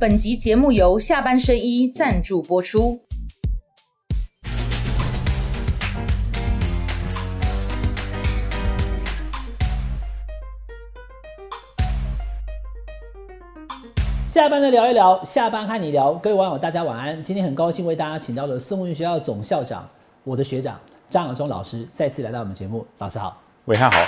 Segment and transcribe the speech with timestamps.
[0.00, 3.02] 本集节目由下半身衣赞助播出。
[14.26, 17.22] 下班的聊一聊，下班和你聊，各位网友大家晚安。
[17.22, 19.86] 今天很高兴为大家请到了宋文学校总校长，
[20.24, 20.80] 我的学长
[21.10, 22.86] 张晓忠老师再次来到我们节目。
[22.96, 23.36] 老师好，
[23.66, 23.98] 伟汉好，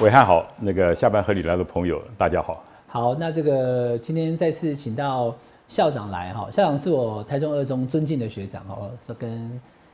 [0.00, 2.64] 伟汉好，那个下班和你聊的朋友大家好。
[2.88, 5.34] 好，那这个今天再次请到
[5.68, 9.48] 校长来哈，校长是我台中二中尊敬的学长哦，说跟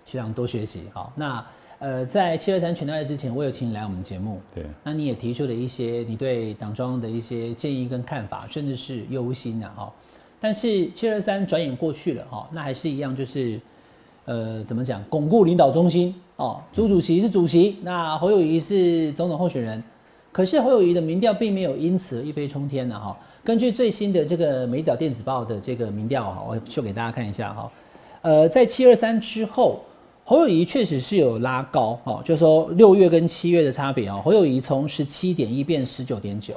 [0.06, 1.12] 学长多学习好。
[1.14, 1.44] 那
[1.80, 4.40] 呃，在七二三全大会之前，我有请你来我们节目。
[4.54, 9.92] 对，那你也提出了一些你对党庄的一些建议跟看法，甚至是忧心啊，哈。
[10.40, 13.60] 但是七二三转眼过去了，哈，那还是一样，就是
[14.24, 16.60] 呃，怎么讲，巩固领导中心哦。
[16.72, 19.82] 朱主席是主席，那侯友谊是总统候选人，
[20.32, 23.16] 可是侯友谊的民调并没有因此一飞冲天呢，哈。
[23.44, 27.70] 根据最新的这个《美岛电子报》的这个民调哈，我秀给大家看一下哈。
[28.22, 29.80] 呃，在七二三之后。
[30.24, 36.52] 侯友谊确实是有拉高，哦，就是说六月跟七月的差别哦，侯友谊从十七点一变十九点九，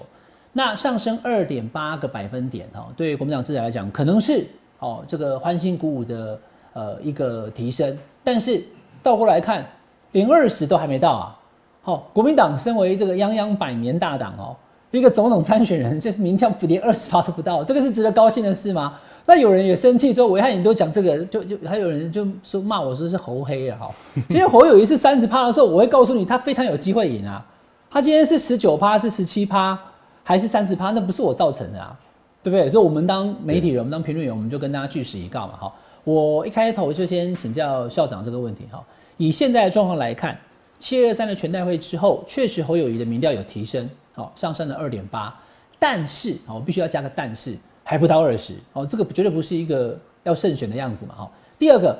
[0.52, 4.45] 那上升二点八个百分点哈，对于国民党自己来讲，可能是
[4.80, 6.38] 哦这个欢欣鼓舞的
[6.73, 8.62] 呃一个提升，但是
[9.02, 9.66] 倒过来看，
[10.12, 11.40] 连二十都还没到啊，
[11.82, 14.56] 好，国民党身为这个泱泱百年大党哦，
[14.92, 18.94] 一个总统参选人，这民调连二十趴都不到，这个是值得高兴的事吗？
[19.26, 23.90] 那有人也生气说，维汉你都讲这个，就就还有人就说骂我说是猴黑啊哈。
[24.14, 27.44] 今天侯友谊是三十趴的时候，我会告诉你他非常有机会赢啊。
[27.90, 29.78] 他今天是十九趴，是十七趴，
[30.23, 30.92] 还是三十趴？
[30.92, 31.98] 那不是我造成的啊，
[32.44, 32.70] 对不对？
[32.70, 35.73] 所以我们当媒体人，我们当评论员，我们就跟大家据实以告嘛哈。
[36.04, 38.84] 我一开头就先请教校长这个问题哈。
[39.18, 40.38] 以现在的状况来看，
[40.82, 45.34] 七月三的全代会之后，确实侯友谊的民调有提升，好上升了二点八，
[45.80, 47.58] 但是我必须要加个但是。
[47.84, 51.32] 还不到二十哦，这个绝对不是一个要胜选的样子嘛哈。
[51.60, 51.98] 第二个，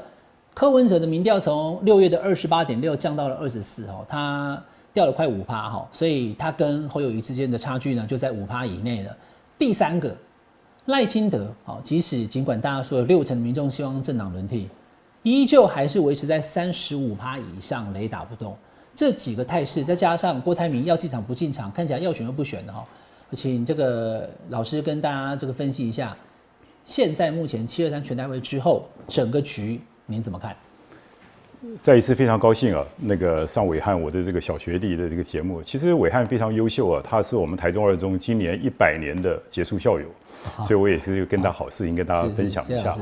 [0.54, 4.64] 柯文哲的民调从六月的二十八点六降到了二十四哦，他
[4.94, 9.17] 掉了快五趴哈，所以他跟侯友谊之间的差距呢就在五趴以内了。
[9.58, 10.16] 第三个，
[10.86, 14.70] 赖清德哦，即使尽管大家说有六成的民众希望政党轮替，
[15.23, 18.55] 依旧还是维持在三十五趴以上，雷打不动。
[18.94, 22.86] 这几个态势，再加上郭台铭要进场不进场，看起来要选又不选的哈。
[23.34, 26.16] 请这个老师跟大家这个分析一下，
[26.84, 30.56] 现在目前七二三全代会之后，整个局您怎么看？
[31.80, 40.08] 再一次非常高兴啊，那个上伟汉我的这个小学弟的这个节目，其实伟汉非常优秀啊，他是我们台中二中今年一百年的杰出校友，
[40.66, 42.98] 所以我也是跟他好事情跟大家分享一下。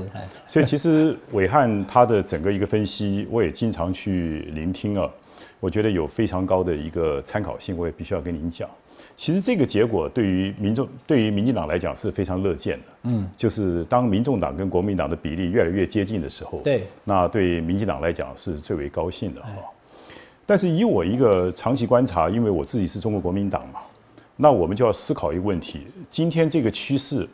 [0.45, 5.09] 所以其实伟汉他的整个一个分析，我也经常去聆听啊，
[5.59, 8.69] 我觉得有非常高的一个参考性，我也必须要跟您讲。
[9.15, 12.85] 其实这个结果对于民众、对于民进党来讲是非常乐见的。
[13.03, 19.49] 嗯，就是当民众党跟国民党的比例越来越接近的时候，对，那对民进党来讲是最为高兴的哈。
[20.45, 23.81] 但是以我一个长期观察，因为我自己是中国国民党嘛，
[24.37, 27.27] 那我们就要思考一个问题：今天这个趋势，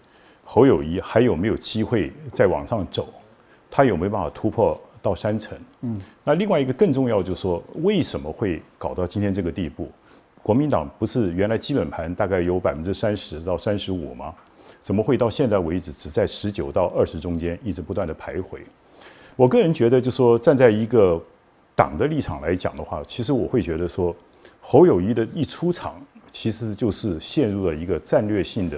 [0.43, 3.07] 侯友谊还有没有机会再往上走？
[3.69, 5.55] 他有没有办法突破到三成？
[6.23, 9.89] 那另外一个更重要就是说，为什么会搞到今天这个地步？
[10.41, 14.33] 国民党不是原来基本盘大概有百分之三十到三十五吗？
[14.79, 18.59] 怎么会到现在为止只在十九到二十中间一直不断的徘徊？
[19.35, 21.19] 我个人觉得，就说站在一个
[21.75, 24.15] 党的立场来讲的话，其实我会觉得说，
[24.61, 25.99] 侯友谊的一出场，
[26.31, 28.77] 其实就是陷入了一个战略性的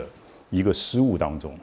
[0.50, 1.54] 一个失误当中，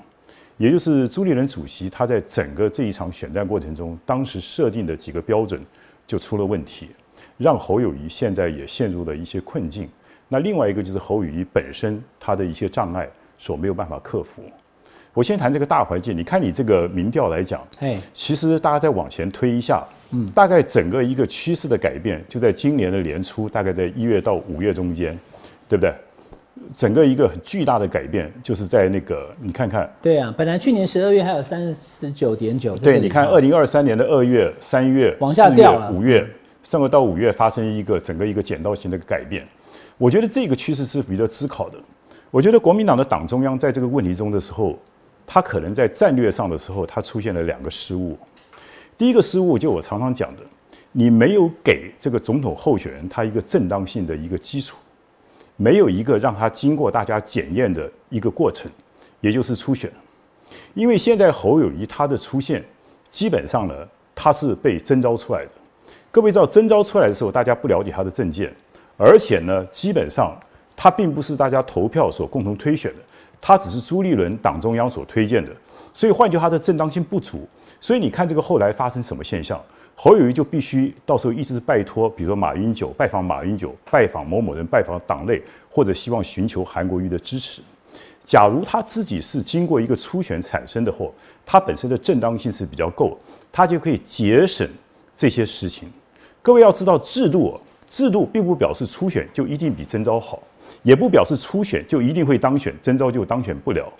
[0.56, 5.60] 也就是朱立伦主席他在整个这一场选战过程中，当时设定的几个标准
[6.06, 6.90] 就出了问题。
[7.36, 9.88] 让侯友谊现在也陷入了一些困境。
[10.28, 14.42] 那另外一个就是侯友谊本身他的一些障碍所没有办法克服。
[15.12, 25.18] 我先谈这个大环境，你看你这个民调来讲，哎，其实大家再往前推一下，嗯，大概整个一个趋势的改变就在今年的年初，大概在一月到五月中间，
[25.68, 25.94] 对不对？
[26.76, 36.26] 整个一个很巨大的改变就是在那个你看看，对啊，本来去年十二月还有三十九点九，对，你看二零二三年的二月、三月、往下掉了，五月。
[36.62, 39.46] 上个到五月发生一个整个一个剪刀型的改变，
[39.98, 41.78] 我觉得这个趋势是比较思考的。
[42.30, 44.78] 我觉得国民党的党中央在这个问题中的时候，
[45.26, 48.16] 他可能在战略上的时候，他出现了两个失误。
[48.96, 50.42] 第一个失误就我常常讲的，
[50.90, 54.78] 你没有给这个总统候选人他一个正当性的一个基础，
[55.56, 58.70] 没有一个让他经过大家检验的一个过程，
[59.20, 59.90] 也就是初选。
[60.74, 62.64] 因为现在侯友谊他的出现，
[63.08, 63.74] 基本上呢，
[64.14, 65.50] 他是被征召出来的。
[66.10, 68.52] 各位知道征召出来的时候，大家不了解他的证件，
[68.96, 70.36] 而且呢，基本上
[70.76, 72.98] 他并不是大家投票所共同推选的，
[73.40, 75.50] 他只是朱立伦党中央所推荐的。
[75.92, 77.48] 所以换句话，它的正当性不足。
[77.80, 79.60] 所以你看这个后来发生什么现象？
[79.96, 87.62] 侯友谊就必须到时候一直是拜托，比如说马英九拜访马英九，拜访某某人，拜访党内，或者希望寻求韩国瑜的支持。
[88.24, 91.12] 假如他自己是经过一个初选产生的货，
[91.46, 93.18] 他本身的正当性是比较够，
[93.52, 94.68] 他就可以节省
[95.14, 95.88] 这些事情。
[96.42, 100.42] 各位要知道，制度制度并不表示初选就一定比征召好，
[100.82, 103.92] 也不表示初选就一定会当选，征召就当选不了。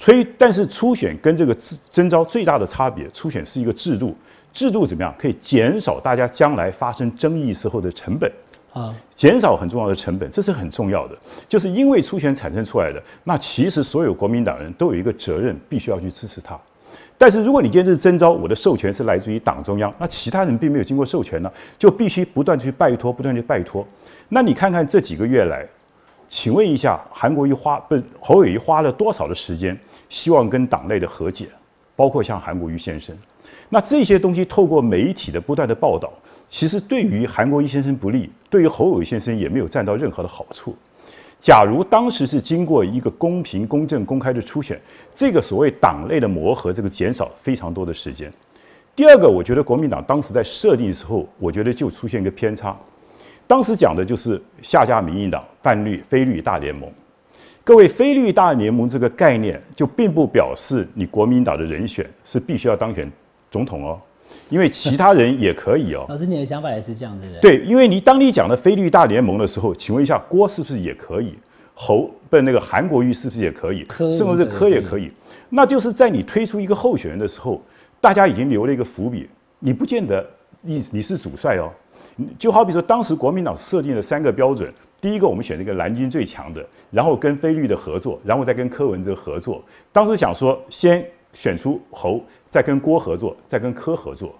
[0.00, 4.16] 推，但是初选跟这个征征召最大的差别，初选是一个制度，
[4.50, 8.32] 制度怎么样可以减少大家将来发生争议时候的成本。
[8.72, 11.18] 啊，减少很重要的成本，这是很重要的。
[11.48, 16.56] 就是因为初选产生出来的，那其实所有国民党人都有一个责任，必须要去支持他。
[17.18, 23.84] 但是如果你今天是征召，我的授权是来自于党中央，那其他人并没有经过授权呢，就必须不断去拜托，不断去拜托。
[24.28, 25.66] 那你看看这几个月来，
[26.30, 29.76] 请问一下，韩国瑜花不侯友谊花了多少的时间，
[30.08, 31.48] 希望跟党内的和解，
[31.96, 33.14] 包括像韩国瑜先生，
[33.68, 36.10] 那这些东西透过媒体的不断的报道。
[36.48, 40.74] 其实对于韩国瑜先生不利，对于侯友宜先生也没有占到任何的好处。
[41.36, 44.80] 假如当时是经过一个公平、公正、公开的初选，
[45.12, 48.32] 这个所谓党内的磨合，这个减少非常多的时间。
[48.94, 52.76] 第二个，我觉得国民党当时在设定的时候，我觉得就出现一个偏差。
[53.50, 56.88] 当时讲的就是下架民进党，泛绿、非绿大联盟。
[57.64, 63.10] 各位，非绿大联盟这个概念，就并不表示你国民党的人选是必须要当选
[63.50, 64.00] 总统哦。
[64.50, 66.06] 因为其他人也可以哦。
[66.08, 67.40] 老师，你的想法也是这样子的。
[67.40, 71.36] 对，因为你当你讲的非绿大联盟的时候，请问一下，郭是不是也可以？
[71.74, 73.84] 侯不，那个韩国瑜是不是也可以？
[73.98, 75.10] 甚至是柯也可以。
[75.48, 77.60] 那就是在你推出一个候选人的时候，
[78.00, 80.24] 大家已经留了一个伏笔，你不见得
[80.60, 81.68] 你你是主帅哦。
[82.38, 89.62] 就好比说，当时国民党设定了三个标准：第一个，我们选那个蓝军最强的，然后跟菲绿的合作，然后再跟柯文哲合作。
[89.92, 94.34] 当时想说，先选出侯，再跟郭合作，再跟柯合作。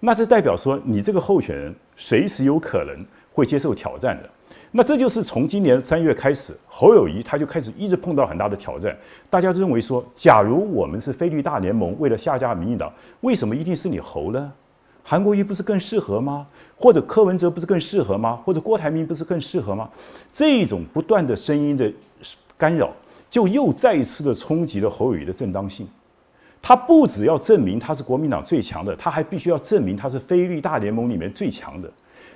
[0.00, 4.30] 那这代表说，你这个候选人随时有可能会接受挑战的。
[4.70, 8.94] 那这就是从今年三月开始，侯友谊他就开始一直碰到很大的挑战。
[9.30, 12.92] 大家认为说，假如我们是菲绿大联盟，为了下架民进党，
[13.22, 14.52] 为什么一定是你侯呢？
[15.08, 16.44] 韩国瑜不是更适合吗？
[16.76, 18.40] 或者柯文哲不是更适合吗？
[18.44, 19.88] 或者郭台铭不是更适合吗？
[20.32, 21.92] 这种不断的声音的
[22.58, 22.90] 干扰，
[23.30, 25.86] 就又再一次的冲击了侯友谊的正当性。
[26.60, 31.88] 他不只要证明他是国民党最强的，他还必须要证明他是非绿大联盟里面最强的。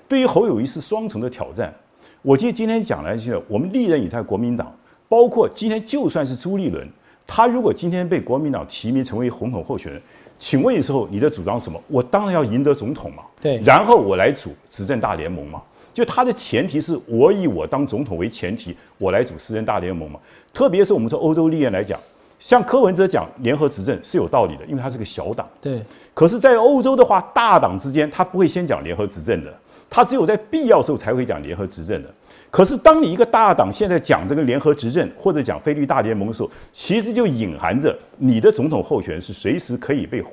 [0.06, 1.74] 对于侯友谊是双重的挑战。
[2.22, 4.72] 我记得今天讲来就我们历任以来国民党，
[5.08, 6.88] 包括今天就算是朱立伦，
[7.26, 10.00] 他如果今天被国民党提名成为总统候选人，
[10.40, 11.78] 请问时候你的主张什么？
[11.86, 15.62] 我当然要赢得总统嘛，对，然后我来组执政大联盟嘛。
[15.92, 20.18] 就他的前提是我以我当总统为前提，我来组执政大联盟嘛。
[20.54, 22.00] 特别是我们从欧洲历练来讲。
[22.38, 25.46] 像柯文哲讲联合执政是有道理的，因为他是个小党。
[25.60, 25.82] 对。
[26.14, 29.52] 可是，在欧洲的话，大党之间他不会先讲联合执政的，
[29.90, 32.08] 他只有在必要时候才会讲联合执政的。
[32.50, 40.24] 可是，当你一个大党现在讲这个联合执政或者讲菲律大联盟的时候，其实就隐含着你的总统候选人是随时可以被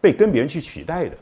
[0.00, 1.16] 被跟别人去取代的。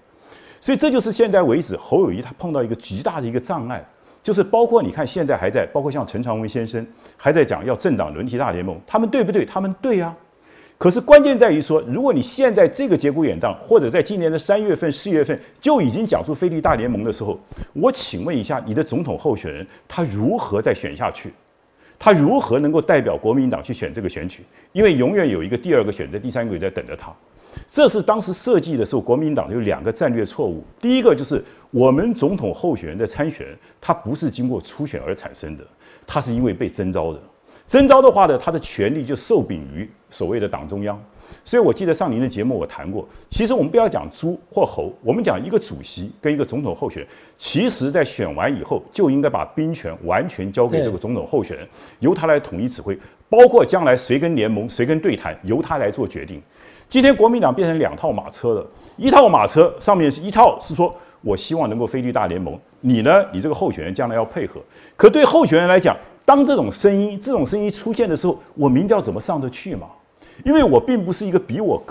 [0.60, 3.84] 所以，这就是现在为止侯友谊他碰到一个极大的一个障碍，
[4.22, 6.84] 就是包括你看现在还在，包括像陈长文先生
[7.16, 9.44] 还在讲要政党轮替大联盟，他们对不对？
[9.44, 10.14] 他们对啊。
[10.78, 17.40] 可是关键在于说，如果你现在这个节骨眼上，或者在今年的三月份、四月份就已经讲出菲律大联盟的时候，
[17.72, 21.32] 我请问一下，你的总统候选人他如何再选下去？
[21.98, 24.42] 他如何能够代表国民党去选这个选举？
[24.72, 27.10] 因为永远有一个第二个选择，第三个也在等着他。
[27.66, 30.62] 这是当时设计的时候，国民党有两个战略错误。
[30.78, 33.46] 第一个就是我们总统候选人的参选，
[33.80, 35.64] 他不是经过初选而产生的，
[36.06, 37.20] 他是因为被征召的。
[37.66, 41.00] 征召的话呢，他的权力就受禀于所谓的党中央。
[41.44, 51.66] 所以我记得上您的节目我谈过，其实我们不要讲猪或猴，我们讲一个主席跟一个总统候选人，其实在选完以后就应该把兵权完全交给这个总统候选人，
[51.98, 52.96] 由他来统一指挥，
[53.28, 56.40] 包括将来谁跟联盟谁跟对谈，由他来做决定。
[56.88, 58.64] 今天国民党变成两套马车了，
[58.96, 64.60] 一套马车上面是一套是说我希望能够飞绿大联盟，你呢，你这个候选人将来要配合，
[64.96, 65.96] 可对候选人来讲。
[66.26, 69.86] 当这种声音、这种声音出现的时候，我民调怎么上得去嘛？
[70.44, 71.82] 因为我并不是一个比我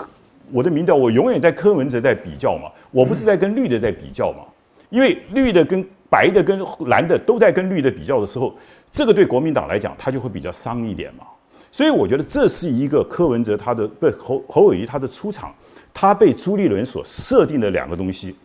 [0.52, 4.44] 我的民调，我永远在柯文哲在比较嘛，我不是在跟绿的在比较嘛。
[4.90, 8.54] 因为绿的跟白的跟蓝的都在跟绿的比较的时候，
[8.90, 11.24] 这个对国民党来讲，他就会比较伤一点嘛。
[11.72, 15.52] 所以我觉得这是一个柯文哲他的不侯侯友谊他的出场，
[15.92, 18.36] 他被朱立伦所设定的两个东西。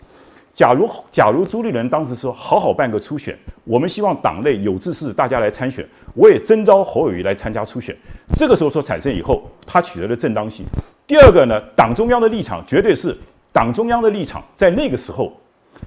[0.54, 7.96] 假如假如朱立伦当时说好好办个初选，我们希望党内有志士大家来参选，我也征召侯友谊来参加初选。
[8.36, 10.66] 这个时候所产生以后，他取得了正当性。
[11.08, 13.18] 第二个呢，党中央的立场绝对是
[13.54, 15.32] 党中央的立场，在那个时候，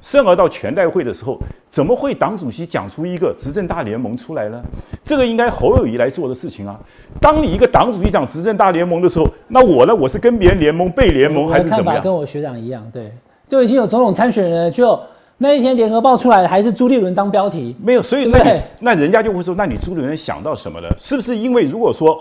[0.00, 4.62] 甚而到全代会的时候，怎么会党主席讲出一个执政大联盟出来呢？
[5.02, 6.78] 这个应该侯友谊来做的事情啊。
[7.20, 9.94] 当你一个党主席讲执政大联盟的时候，那我呢？
[9.94, 12.02] 我是跟别人联盟、被联盟还是怎么样？
[12.02, 13.12] 跟我学长一样，对。
[13.54, 15.00] 就已经有总统参选人，就
[15.38, 20.92] 那一天联合报出来还是朱立伦当标题，没有，所以那那人家就会说，那你朱立伦想到什么了？
[20.98, 22.20] 是不是因为如果说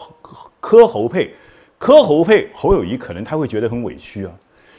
[0.60, 1.34] 柯侯配，
[1.80, 4.32] 柯侯配侯友谊，可能他会觉得很委屈啊？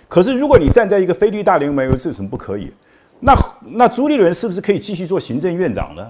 [0.07, 2.71] 可是如果你站在一个菲律大联盟，这什么不可以？
[3.19, 3.35] 那
[3.73, 6.07] 那朱立伦是不是可以继续做行政院长呢？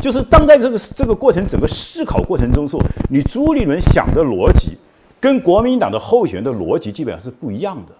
[0.00, 2.80] 就是当在这个这个过程整个思考过程中说，
[3.10, 4.76] 你朱立伦想的逻辑
[5.20, 7.92] 跟国民党的候选人的逻辑基本上是不一样的。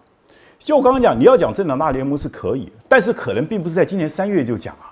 [0.66, 4.90] 就我刚刚讲，你要讲政党大联盟是可以，但是可能并不是在今年三月就讲啊，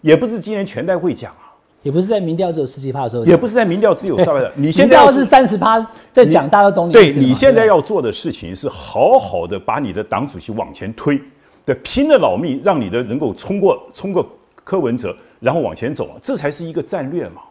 [0.00, 1.54] 也不是今年全代会讲啊，
[1.84, 4.50] 也不是在民调只有十几趴的时候，也不是在民调只有稍微的。
[4.58, 5.78] 你现在要是三十趴
[6.10, 6.92] 在讲，大家都懂你。
[6.92, 11.22] 对你现在要做的事情是好好的把你的党主席往前推，
[11.64, 14.28] 的拼了老命让你的能够冲过冲过
[14.64, 17.42] 柯文哲，然后往前走啊，这才是一个战略嘛。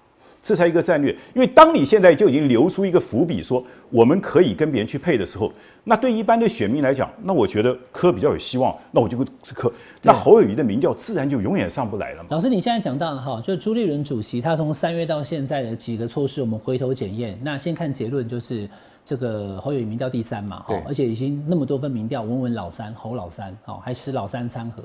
[0.42, 5.52] 这才一个战略，因为当你现在就已经留出一个伏笔，说我们可以跟别人去配的时候，
[5.84, 9.18] 那对一般的选民来讲，那我觉得柯比较有希望，那我就
[9.54, 12.30] 柯，那侯友谊的民调自然就永远上不来了嘛。
[12.32, 18.68] 老师，你现在讲到了哈，就是朱立伦主席他从三月到现在的几个措施，我们回头检验，那先看结论，就是
[19.04, 24.82] 这个侯友谊民调第三嘛，哈，而且已经那么多份民调，稳稳老三，侯老三，哦，还是老三参合。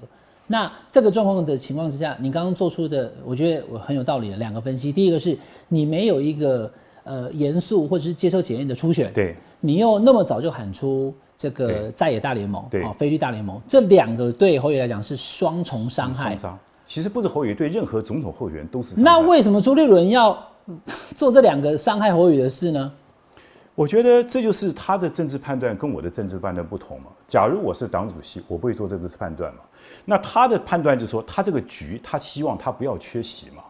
[0.46, 4.92] 那这个状况的情况之下，你刚刚做出的，我觉得我很有道理的两个分析。
[4.92, 5.36] 第一个是
[5.68, 6.70] 你没有一个
[7.04, 16.36] 呃严肃或者是接受检验的初选，对，你又那么早就喊出这个在野大联盟，对，啊菲律大联盟，这两个对侯友来讲是双重伤害。
[16.86, 19.00] 其实不是侯友对任何总统候选人都是。
[19.00, 20.38] 那为什么朱立伦要
[21.16, 22.92] 做这两个伤害侯友的事呢？
[23.74, 27.06] 我觉得这就是他的政治判断跟我的政治判断不同嘛。
[27.26, 29.60] 假如我是党主席，我不会做这个判断嘛。
[30.04, 33.62] 那他的判断就是说，他这个局，他希望他不要缺席嘛。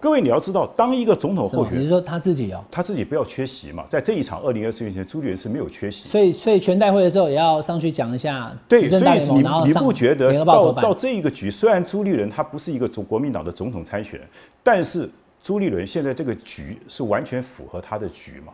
[0.00, 3.86] 各位你要知道，当一个总统候选人，你是说他自己哦，他自己不要缺席嘛。
[3.88, 8.54] 在这一场二零二四年前，朱立伦是没有缺席，所以所以全代会的时候也要上去讲一下。
[8.68, 14.28] 对，所以你你不觉得到到这一个局，虽然朱立伦他不是一个总国民党的总统参选人，
[14.62, 15.08] 但是
[15.42, 18.52] 朱立伦现在这个局是完全符合他的局嘛？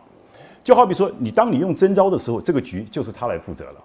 [0.63, 3.75] 就好比说，你当你用征召的时候，这个局就是他来负责了。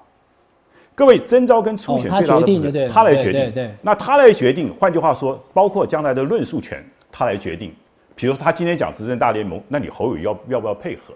[0.96, 3.52] 各位，征召跟初选最大的不同，他来决定。
[3.52, 7.70] 对，那他来决定，换句话说，包括将来的论述权，他来决定。
[8.14, 11.12] 比如他今天讲执政大联盟，那你侯友要要不要配合？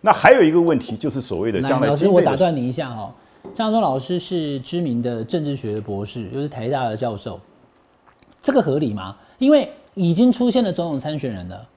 [0.00, 1.86] 那还有一个问题，就是所谓的将来。
[1.86, 3.14] 老师，我打断你一下哈，
[3.52, 7.38] 张忠老师是知名的政治学的博士，又是台大的教授，
[8.40, 9.14] 这个合理吗？
[9.36, 11.68] 因为已经出现了总统参选人了，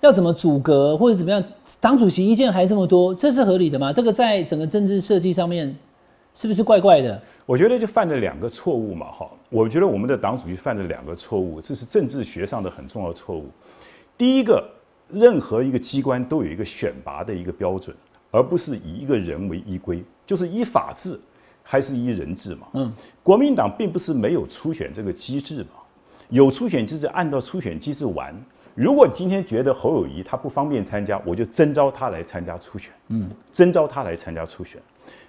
[0.00, 1.40] 要怎么阻隔或者怎么样？
[1.80, 3.92] 党主席意见还这么多，这是合理的吗？
[3.92, 5.72] 这个在整个政治设计上面。
[6.36, 7.20] 是不是怪怪的？
[7.46, 9.26] 我觉得就犯了两个错误嘛，哈。
[9.48, 13.48] 我觉得我们的党主席犯了两个错误，这是政治学上的很重要的错误。
[14.18, 14.62] 第一个，
[15.08, 17.96] 任何一个机关都有一个选拔的一个标准，
[18.30, 21.18] 而不是以一个人为依归，就是依法治
[21.62, 22.66] 还是依人治嘛。
[22.74, 25.80] 嗯，国民党并不是没有初选这个机制嘛，
[26.28, 28.34] 有初选机制，按照初选机制玩。
[28.74, 32.92] 如果今天觉得侯友谊他不方便参加，我就征召他来参加初选。
[33.08, 34.78] 嗯，征召他来参加初选。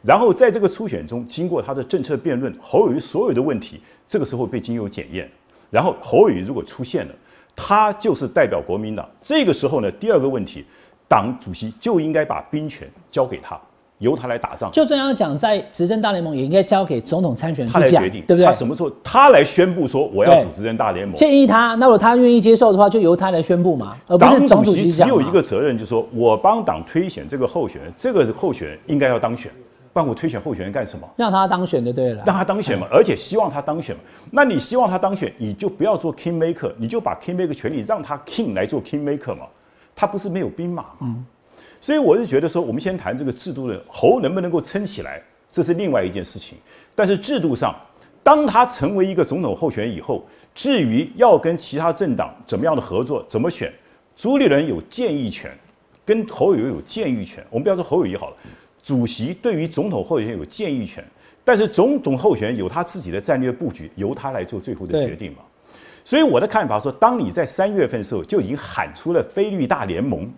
[0.04, 5.30] 然后在这个初选中，经过他的政策辩论，侯友谊所有的问题，这个时候被经由检验。
[5.70, 7.12] 然后侯友谊如果出现了，
[7.56, 9.08] 他就是代表国民党。
[9.22, 10.64] 这个时候呢，第二个问题，
[11.08, 13.60] 党主席就应该把兵权交给他，
[13.98, 14.72] 由他来打仗。
[14.72, 18.46] 就这样讲，在执政大联盟也应该交给总统参选人他来决定，对不对？
[18.46, 21.14] 他什么时候他来宣布说我要组执政大联盟？
[21.18, 29.52] 建议他，那如果他愿意接受的话，就由他来宣布嘛，而不是党主席只有一个责任，就是说我帮党推选这个候选人，这个候选人应该要当选。
[29.98, 31.10] 帮我推选候选人干什么？
[31.16, 32.24] 让他当选就对了。
[32.24, 34.02] 让他当选嘛，而且希望他当选嘛。
[34.30, 39.48] 那你希望他当选，你就不要做 king maker，你就把 king maker 权利让他 king 来做 king maker 嘛。
[39.96, 41.26] 他不是没有兵马嘛。
[41.82, 46.56] 所以我是觉得说，我们先谈这个制度的侯能不能够撑起来，这是另外一件事情。
[46.94, 47.76] 但是制度上，
[48.22, 50.24] 当他成为一个总统候选人以后，
[50.54, 53.74] 至于要跟其他政党怎么样的合作，怎么选，
[54.16, 55.52] 朱立伦有建议权，
[56.06, 57.44] 跟侯友有建议权。
[57.50, 58.36] 我们不要说侯友谊好了。
[58.88, 61.04] 主席对于总统候选人有建议权，
[61.44, 65.40] 但是总统候选人有他自己的战略布局，由他来做最后的决定嘛。
[66.06, 70.32] 所以我的看法说，当你在三月份时候就已经喊出了非律大联盟，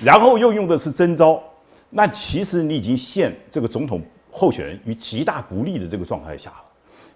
[0.00, 1.42] 然后又用的是征召，
[1.90, 4.00] 那其实你已经陷这个总统
[4.30, 6.62] 候选人于极大不利的这个状态下了。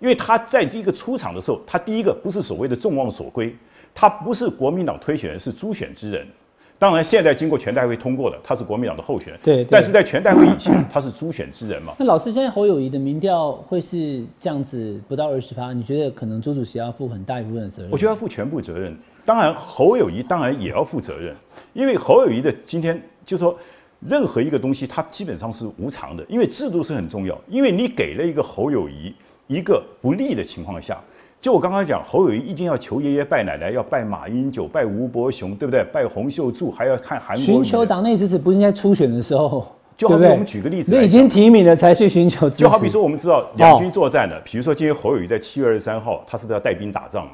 [0.00, 3.56] 因为他在这个出场的时候，他第一个不是所谓的众望所归，
[3.94, 6.26] 他不是国民党推选人，是朱选之人。
[6.82, 9.38] 当然，现在经过全代会通过的，他是国民党的候选人。
[9.40, 11.94] 对，但是在全代会以前， 他是初选之人嘛。
[11.96, 17.92] 那老师，现在侯友谊的民调会是这样子，不到二十趴，你觉得可能朱主席要负很大一部分的责任？
[17.92, 18.98] 我觉得要负全部责任。
[19.24, 21.32] 当然，侯友谊当然也要负责任，
[21.72, 23.56] 因为侯友谊的今天就说，
[24.00, 27.40] 任何一个东西，它基本上是无偿的，因为制度是很重要。
[27.48, 29.14] 因为你给了一个侯友谊
[29.46, 31.00] 一个不利的情况下。
[31.42, 35.82] 就我刚刚讲，侯友谊一定要求爷爷拜奶奶，要拜马英九，拜吴伯雄，对不对？
[35.92, 37.44] 拜洪秀柱，还要看韩国。
[37.44, 39.66] 寻求党内支持，不是应该初选的时候？
[39.96, 42.62] 就好比我们举个例子，你已经提名了才去寻求支持。
[42.62, 47.28] 就好比说，我们知道两军作战的，比如说今天侯友谊在七月二十三号，他是不是要带兵打仗？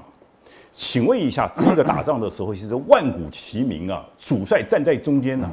[0.73, 5.47] 请问一下，这个打仗的时候，其实万古齐名啊，主帅站在中间呢，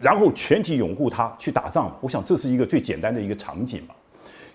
[0.00, 1.96] 然后全体拥护他去打仗。
[2.00, 3.94] 我想这是一个最简单的一个场景嘛。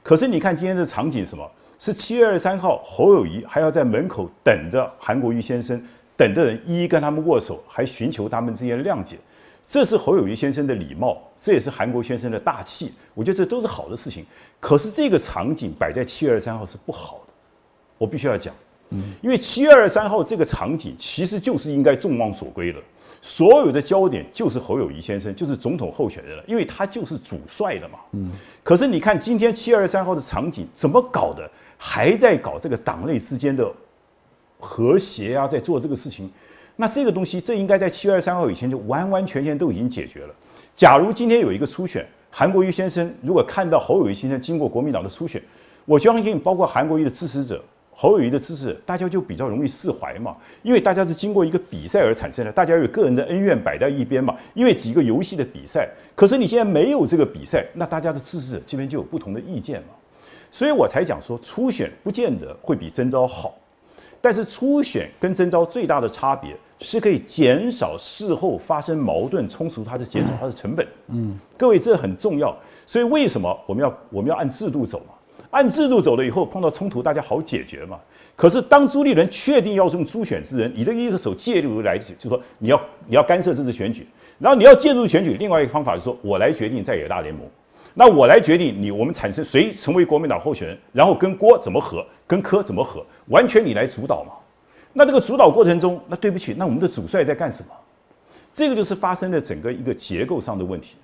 [0.04, 1.50] 可是你看今天的场景什么？
[1.80, 5.82] 是七月二十三号，侯友谊还要在门口等着韩国瑜先生，
[6.16, 9.18] 等的人一一跟他们握手，还寻求他们之间谅解。
[9.70, 12.94] 这是侯友谊先生的礼貌，这也是韩国先生的大气。
[13.14, 14.26] 我觉得这都是好的事情。
[14.60, 17.34] 可是这个场景摆在七月二十三号是不好的，
[17.98, 18.54] 我必须要讲，
[18.92, 22.82] 嗯，因为七月二十三号这个场景其实就是应该众望所归了。
[23.22, 28.00] 所有的焦点就是侯友谊先生，就是总统候选人了，因为他就是主帅的嘛。
[28.14, 28.32] 嗯。
[28.64, 31.50] 可是你看今天七月二十三号的场景怎么搞的？
[31.78, 33.72] 还在搞这个党内之间的
[34.60, 36.30] 和谐啊，在做这个事情。
[36.76, 40.34] 那这个东西，这应该在七月二十三号以前就完完全全都已经解决了。
[40.76, 45.42] 假如今天有一个初选，韩国瑜先生如果看到侯友谊先生经过国民党的初选，
[45.86, 50.38] 我相信包括韩国瑜的支持者、侯友谊的支持者，大家就比较容易释怀嘛。
[50.62, 54.36] 因为大家是经过一个比赛而产生的，大家有个人的恩怨摆在一边嘛。
[54.54, 59.88] 因为几个游戏的比赛，可是你现在没有这个比赛，那大家的支持者这边就有不同的意见嘛。
[60.50, 63.56] 所以我才讲说，初选不见得会比征召好，
[64.22, 70.88] 但是初选跟征召最大的差别是可以减少事后发生矛盾冲突，它是减少它的成本。
[71.08, 72.56] 嗯，各位这很重要。
[72.86, 75.14] 所以为什么我们要我们要按制度走嘛？
[75.50, 78.00] 按制度走了以后，碰到冲突大家好解决嘛。
[78.36, 84.08] 可是当朱立伦确定要用初选之人，你的一个手介入来，就说你要你要干涉这次选举，
[84.40, 87.44] 然后你要介入选举，另外一个方法是说我来决定在野大联盟。
[88.00, 94.34] 那我来决定你，我们产生谁成为国民党候选人，然后跟郭怎么合，跟柯怎么合，完全你来主导嘛。
[94.94, 97.70] 那这个主导过程中，那对不起，那我们的主帅在干什么？
[98.54, 100.96] 这个就是发生了整个一个结构上的问题。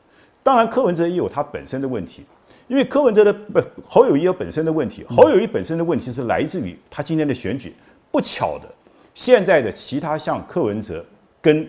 [0.43, 2.23] 当然，柯文哲也有他本身的问题，
[2.67, 7.73] 因为柯文哲的不侯友谊有本身的问题，侯友谊本身的问题是来自于他今天的选举
[8.12, 8.69] 不巧的，
[9.15, 11.03] 现在的其他像柯文哲
[11.41, 11.67] 跟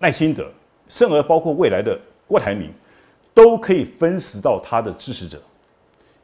[0.00, 0.50] 赖清德，
[0.88, 2.68] 甚而包括未来的郭台铭。
[3.32, 5.40] 都可以分食到他的支持者，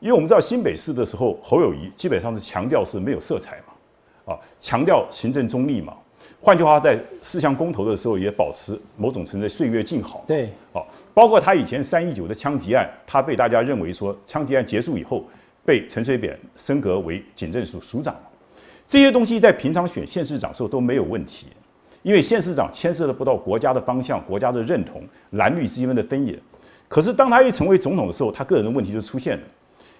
[0.01, 5.95] 因为我们知道新北市的时候，侯友谊基本上是强调是没有色彩嘛，啊，强调行政中立嘛。
[6.41, 10.25] 换句话，在四项公投的时候，也保持某种程度的岁月静好。
[10.27, 10.83] 对，啊，
[11.15, 15.25] 包括他以前三一九的枪击案，他被大家认为说枪击案结束以后，
[15.65, 18.15] 被陈水扁升格为警政署署长，
[18.87, 21.47] 这些东西在平常选县市长时候都没有问题，
[22.03, 26.39] 因为县市长牵涉的不到国家的方向、国家的认同、蓝绿之间的分野。
[26.89, 29.43] 可是当他一成为总统的时候，他个人的问题就出现了。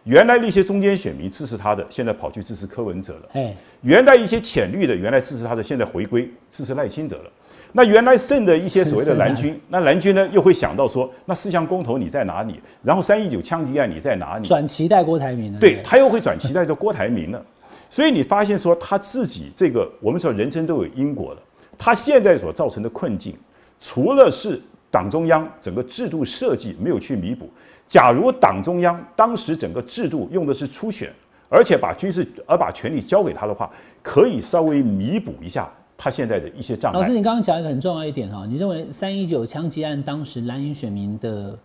[0.05, 3.23] 原来那些中间选民支持他的，现在跑去支持柯文哲了。
[3.33, 7.31] 哎，原来一些浅绿的，原来支持他的，现在回归支持赖清德了。
[7.73, 12.61] 那原来剩的一些所谓的蓝军，那蓝军呢又会想到说，那四项公投你在哪里？
[12.85, 14.47] 然后三一九枪击案你在哪里？
[14.47, 15.59] 转期待郭台铭了。
[15.59, 17.45] 对他又会转期待着郭台铭了。
[17.91, 21.43] 所以你发现说他自己这个，我们说人生都有因果的。
[21.77, 23.37] 他现在所造成的困境，
[23.81, 24.63] 除了是。
[24.91, 27.49] 党中央整个制度设计没有去弥补。
[27.87, 31.13] 假如党中央当时整个制度用的是初选，
[31.49, 33.71] 而且把军事而把权力交给他的话，
[34.03, 36.99] 可以稍微弥补一下他现在的一些障碍。
[36.99, 41.57] 老师，你刚刚讲一个很重要一点哈，你认为三一九枪击案当时蓝营选民的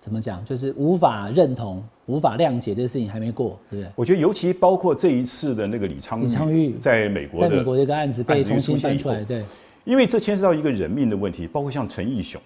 [0.00, 3.92] 怎么讲，就是无法认同、无法谅解这个事情还没过，对不对？
[3.94, 9.44] 我觉得尤其包括这一次的那个李昌李昌钰在美国在美国这个案子被重新翻出来，对。
[9.88, 12.38] 因为这牵涉到一个人命的问题，包括像陈义雄，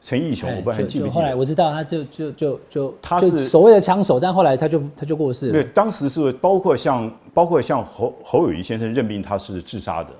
[0.00, 1.14] 陈义雄，我不知道还记不记得？
[1.14, 5.52] 后来我知道，他就就就就他是所谓的枪手，但后来他就他就过世了。
[5.52, 10.10] 对，当时是包括像包括像侯侯友谊先生任命他是自杀的，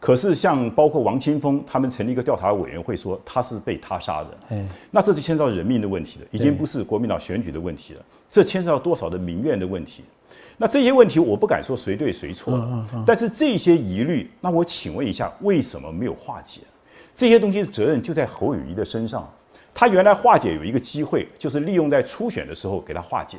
[0.00, 4.30] 可是像包括王清峰他们成立一个调查委员会说他是被他杀的。
[4.48, 8.00] 哎，那这是牵涉到人命的问题了，已经不是国民党选举的问题了，
[8.30, 10.02] 这牵涉到多少的民怨的问题。
[10.58, 12.60] 那这些问题我不敢说谁对谁错，
[13.06, 16.60] 但是这些疑虑，那我请问一下，为什么没有化解？
[17.14, 19.26] 这些东西的责任就在侯友谊的身上。
[19.72, 23.38] 他原来化解有一个机会，就是利用在初选的时候给他化解。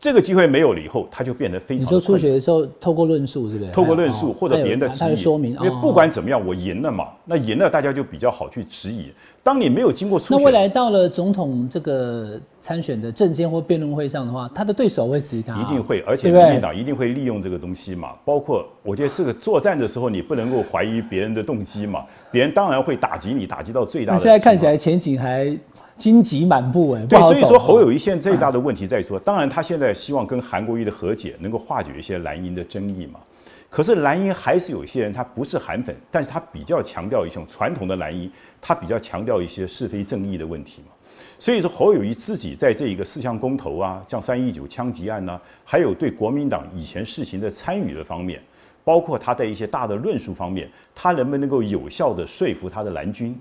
[0.00, 1.84] 这个机会没有了以后，他就变得非常。
[1.84, 3.70] 你说初学的时候，透过论述，是不是？
[3.70, 5.52] 透过论述或者别人的质疑，说明。
[5.54, 9.12] 因为不管怎么样，我赢了嘛，那赢了大家就比较好去质疑。
[9.42, 18.10] 当你没有经过初选那未来到了总统这个参选的政见或辩论会上的话，他的对手会质疑他，一定会，而且民进党一定会利用这个东西嘛。
[18.24, 24.18] 包括我觉得这个作战的时候，你不能够怀疑别人的动机嘛，别人当然会打击你，打击到最大。
[24.18, 25.56] 现在看起来前景还。
[25.96, 33.20] 荆棘满布哎，对，所以说侯友谊现在最大的问题在说，当然他现在希望跟韩国瑜的和解能够化解一些蓝营的争议嘛。
[33.68, 40.94] 可是蓝营还是有一些人他不是韩粉，但是他比较强调一种传统的蓝营，他比较强调一些是非正义的问题嘛。
[41.38, 48.42] 所以说侯友谊自己在这一个四项公投啊，像三一九枪击案呢，还有对国民党以前事情的参与的方面，
[48.84, 53.38] 包括他在一些大的论述方面，他能不能够有效的说服他的蓝军？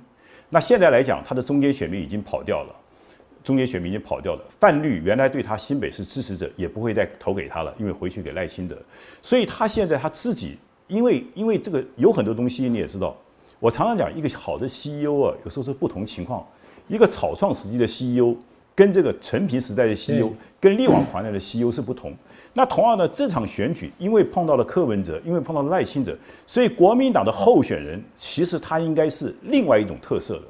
[0.49, 2.75] 那现在来讲，他的中间选民已经跑掉了，
[3.43, 4.43] 中间选民已经跑掉了。
[4.59, 8.75] 范绿原来对他新北市支持者也不会再投给他了，因为回去给赖清德。
[9.21, 13.15] 所以他现在他自己，因为因为这个有很多东西你也知道，
[13.59, 16.45] 我常常讲一个好的 CEO 啊，有时候是不同情况。
[16.89, 18.35] 一个草创时期的 CEO
[18.75, 22.13] 跟这个陈皮时代的 CEO 跟力挽狂澜的 CEO 是不同。
[22.53, 26.13] 那同样的，这场选举因为碰到了柯文哲，因为碰到了赖清德，
[26.47, 30.45] 所以国民党的候选人其实他应该是另外一种特色的，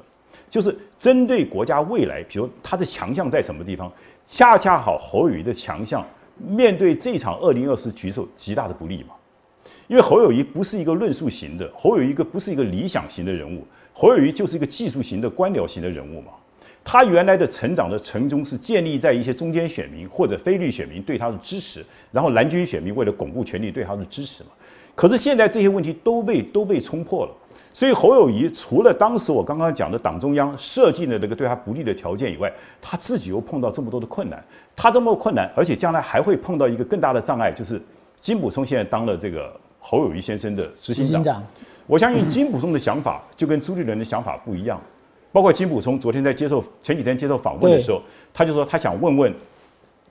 [0.48, 3.92] 就是针对国家未来，比如他的强项在什么地方，
[4.24, 6.04] 恰恰好侯友谊的强项
[6.38, 9.14] 面对这场二零二四局受极大的不利嘛。
[9.86, 13.64] 因为侯友谊不是一个论述型的，侯友谊一个不是一个理想型的人物，
[14.00, 16.32] 侯友谊就是一个技术型的官僚型的人物嘛。
[16.82, 24.48] 他原来的成长的成中是建立在一些中间选民或者非律选民对他的支持，然后蓝军选民为了巩固权力对他的支持嘛。
[24.94, 27.32] 可是现在这些问题都被都被冲破了，
[27.74, 34.42] 所以侯友谊除了当时我刚刚讲的党中央设计的那个对他不利的条件以外，他自己又碰到这么多的困难，
[34.74, 37.78] 他这么困难，而且将来还会碰到一个更大的障碍，就是
[38.18, 41.44] 金普松现在当了这个侯友谊先生的执行长。
[41.90, 44.80] 我相信金普松的想法就跟朱立伦的想法不一样。
[45.32, 48.00] 包括金普松昨天在接受前几天接受访问的时候，
[48.32, 49.34] 他就说他想问问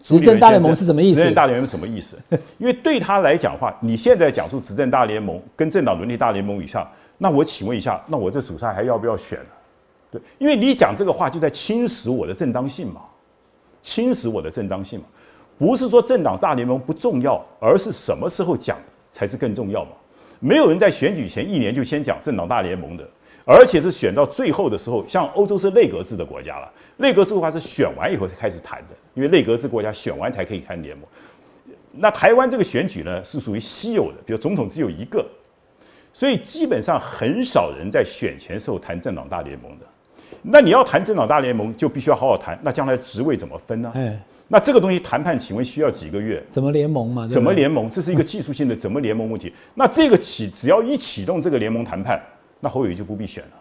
[0.03, 1.15] 执政大联盟是什么意思？
[1.15, 2.17] 执政大联盟什么意思？
[2.57, 6.85] 因为对他来讲话，你现在讲述执政大联盟跟政党伦理大联盟以上，
[7.17, 9.45] 那我请问一下，那我这主帅还要不要选呢？
[10.11, 13.01] 对，因为你讲这个话就在侵蚀我的正当性嘛，
[13.81, 15.05] 侵蚀我的正当性嘛，
[15.57, 18.77] 不是说政党大联盟不重要，而是什么时候讲
[19.11, 19.91] 才是更重要嘛？
[20.39, 23.07] 没有人在选举前一年就先讲政党大联盟的。
[23.45, 31.03] 而且是选到最后的时候，像欧洲是内阁制的国家了，内阁制的话是选完以后才开始谈的，因为内阁制国家选完才可以谈联盟。
[31.93, 35.25] 那台湾这个选举呢是属于稀有的，比如总统只有一个，
[36.13, 39.85] 所以基本上很少人在选前时候谈政党大联盟的。
[40.43, 42.59] 那你要谈政党大联盟，就必须要好好谈。
[42.61, 43.91] 那将来职位怎么分呢？
[43.95, 46.43] 哎，那这个东西谈判，请问需要几个月？
[46.49, 47.27] 怎么联盟嘛？
[47.27, 47.89] 怎么联盟？
[47.89, 49.53] 这是一个技术性的怎么联盟问题。
[49.75, 52.21] 那这个启只要一启动这个联盟谈判。
[52.59, 53.51] 那侯友谊就不必选了，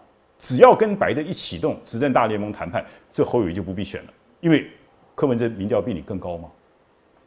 [0.41, 4.09] 只要跟白的一启动执政大联盟谈判，这侯友谊就不必选了，
[4.41, 4.67] 因为
[5.15, 6.49] 柯文哲民调比你更高嘛。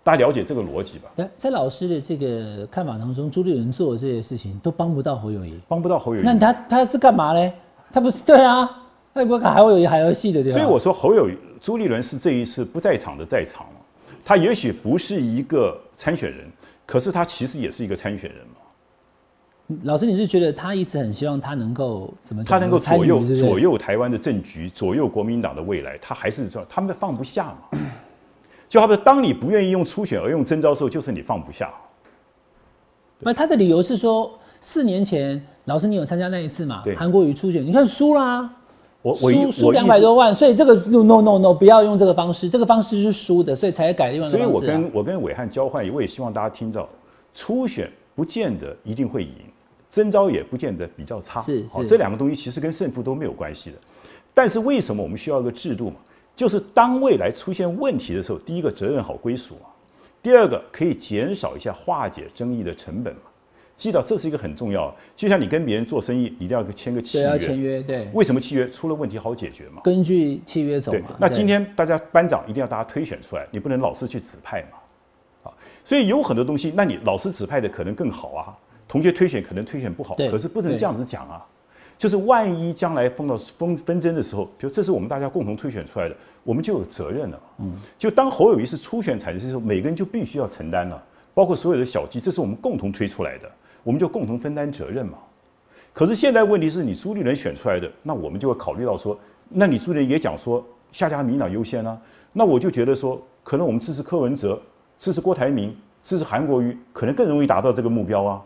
[0.03, 1.09] 大家了解这个逻辑吧？
[1.15, 6.25] 在在老师的这个看法当中，朱立伦做的这些事情都帮不到侯友谊，帮不到侯友谊。
[6.25, 7.53] 那他他是干嘛呢？
[7.89, 8.69] 他不是对啊，
[9.13, 10.57] 他不还会有还要戏的对吧？
[10.57, 13.67] 所以我说侯友谊、朱立伦是这一次不在场的在场
[14.25, 16.45] 他也许不是一个参选人，
[16.85, 19.77] 可是他其实也是一个参选人嘛。
[19.83, 22.43] 老师，你是觉得他一直很希望他能够怎么？
[22.43, 27.79] 他能够左右左右台湾的政局，左右国民党的未来，他还是说他们放不下嘛？
[28.67, 31.71] 就好比当你不愿意用初选而用征召的时候，就是你放不下。
[33.19, 36.83] 那他的理由是说，四年前老师你有参加那一次嘛？
[36.97, 38.53] 韩国瑜初选，你看输啦，
[39.01, 46.87] 我输输两百多万，所以这个 no no no no 不要用这个方式，这个方式是输的，所以才改另外所以我跟我跟伟汉交换，我也希望大家听到，
[47.33, 49.31] 初选不见得一定会赢。
[49.89, 53.75] 征召也不见得比较差，是好，这两个东西其实跟胜负都没有关系的。
[54.33, 55.97] 但是为什么我们需要一个制度嘛？
[56.33, 59.67] 就是当未来出现问题的时候，第一个责任好归属嘛，
[60.23, 63.21] 第二个可以减少一下化解争议的成本嘛。
[63.81, 68.07] 记得这是一个很重要，就像你跟别人做生意，你一定要签个契约，签约对。
[68.13, 69.81] 为什么契约出了问题好解决嘛？
[69.83, 71.15] 根据契约走嘛。
[71.19, 75.49] 那今天大家班长一定要大家推选出来，你不能老师去指派嘛。
[75.49, 78.55] 啊，所以有很多东西，那你老师指派的可能更好啊。
[78.87, 81.43] 同学推选可能推选不好，可是不能这样子讲啊。
[81.97, 87.41] 就是万一将来碰到纷纷争的时候，比如这是我们大家共同推选出来的，我们就有责任了。
[87.57, 93.51] 嗯，就当侯友谊是初选产生的时候，每个人就必须要承担了，包括所有的小鸡，这是我们共同推出来的，
[93.83, 95.17] 我们就共同分担责任嘛。
[95.93, 101.99] 可是现在问题是你朱立伦选出来的，那我们就会考虑到说，那你朱立伦也讲说下家民党优先啊，
[102.33, 104.61] 那我就觉得说，可能我们支持柯文哲。
[104.97, 108.39] 支持郭台铭、支持韩国瑜，可能更容易达到这个目标啊。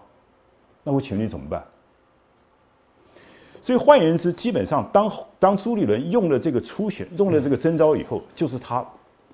[0.86, 1.62] 那我请问你怎么办？
[3.60, 8.86] 所以换言之，基本上当当朱立伦用了这个初选，用了这个征招以后，就是他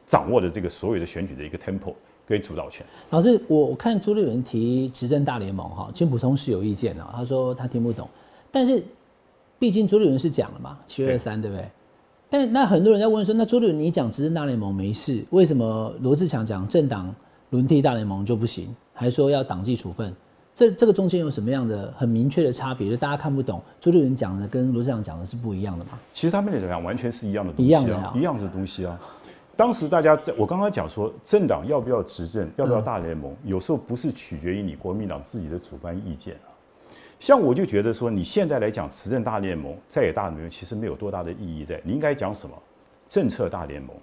[0.08, 1.94] 掌握的这个所有的选举的一个 tempo
[2.32, 2.86] 跟主导权。
[3.10, 8.08] 老师，我我看朱立伦提执政大联盟哈，金普通是有意见的，他说他听不懂，
[8.50, 8.82] 但是
[9.60, 11.68] 毕竟朱立伦是讲了嘛，七月三对不对？
[12.30, 17.14] 但那很多人在问说，那朱立伦你讲执政大联盟没事，为什么罗志强讲政党
[17.50, 20.14] 轮替大联盟就不行，还说要党纪处分？
[20.54, 22.90] 这这个中间有什么样的很明确的差别？
[22.90, 25.92] 就大家看不懂，朱立伦讲的跟罗志祥讲的是不一样的吗？
[26.14, 29.00] 其实他们两完全是一样的东西啊，一样的东西啊。
[29.56, 36.50] 当时大家在我刚刚讲说，政党要不要执政，要不要大联盟，有时候不是取决于你国民党自己的主观意见啊。
[37.20, 41.80] 像我就觉得说，你现在来讲执政大联盟、在野大联盟，其实没有多大的意义在。
[41.84, 42.56] 你应该讲什么？
[43.08, 43.96] 政策大联盟，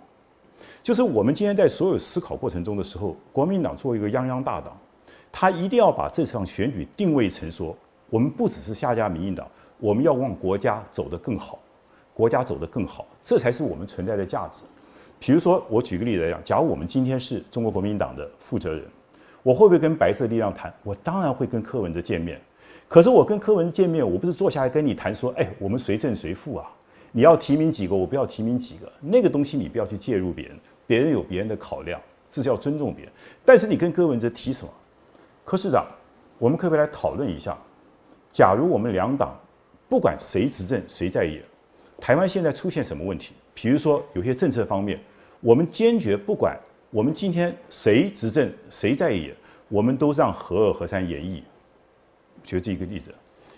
[0.83, 4.77] 就是我们今天在所有思考过程中的时候，国民党作为一个泱泱大党。
[5.31, 7.77] 他一定要把这场选举定位成说，
[8.09, 9.47] 我们不只是下架民进党，
[9.79, 11.59] 我们要往国家走得更好，
[12.15, 14.65] 国家走得更好，这才是我们存在的价值。
[15.19, 18.85] 比如说，我举个例子来讲，假如我们今天是中国国民党的负责人，
[19.43, 20.73] 我会不会跟白色力量谈？
[20.83, 22.41] 我当然会跟柯文哲见面。
[22.87, 26.71] 可是我跟柯文哲见面，我不是坐下来跟你谈说，哎，我们谁正谁负啊？
[27.13, 32.01] 你要提名几个，我不要提名几个，那个东西你不要去介入别人，别人有别人的考量，
[32.31, 33.13] 这是要尊重别人。
[33.45, 34.73] 但是你跟柯文哲提什么？
[35.45, 35.87] 柯市长，
[36.39, 37.57] 我们可不可以来讨论一下？
[38.31, 39.37] 假如我们两党
[39.89, 41.43] 不管谁执政谁在野，
[41.99, 43.33] 台湾现在出现什么问题？
[43.61, 45.01] 比如说有些政策方面，
[45.41, 46.57] 我们坚决不管。
[46.91, 49.35] 我们今天谁执政谁在野，
[49.69, 51.43] 我们都让和二合三演绎。
[52.45, 53.13] 举这一个例子，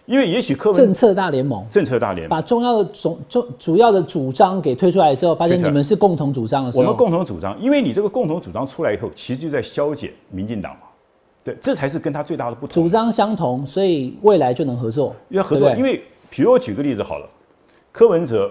[0.06, 10.80] 因为也许柯文政策大联盟，政策大联盟把重要的总重主要的主张给推出来之后，发现你们是共同主张的时候，我们共同主张，因为你这个共同主张出来以后，其实就在消解民进党嘛。
[11.44, 12.82] 对，这才是跟他最大的不同。
[12.82, 15.14] 主张相同，所以未来就能合作。
[15.28, 17.30] 要合作，因为，比如我举个例子好了，
[17.92, 18.50] 柯文哲，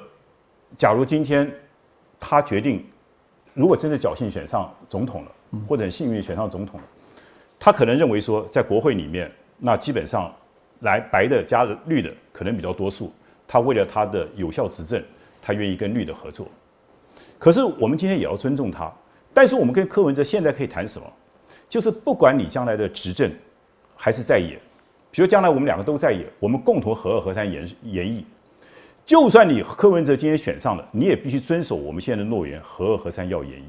[0.75, 1.51] 假如今天
[2.19, 2.85] 他决定，
[3.53, 5.31] 如果真的侥幸选上总统了，
[5.67, 6.85] 或者幸运选上总统了，
[7.59, 10.33] 他可能认为说，在国会里面，那基本上
[10.81, 13.11] 来白的加绿的可能比较多数，
[13.47, 15.03] 他为了他的有效执政，
[15.41, 16.47] 他愿意跟绿的合作。
[17.37, 18.91] 可是我们今天也要尊重他，
[19.33, 21.05] 但是我们跟柯文哲现在可以谈什么？
[21.67, 23.31] 就是不管你将来的执政
[23.95, 24.59] 还是在野，
[25.11, 28.23] 比如将来我们两个都在野，我们共同合二合三演演绎。
[29.09, 33.63] 就算你柯文哲今天选上了，你也必须遵守我们现在的诺言，和二和三要演绎。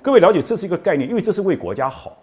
[0.00, 2.16] 各位了解，这是一个概念，因为这是为国家好。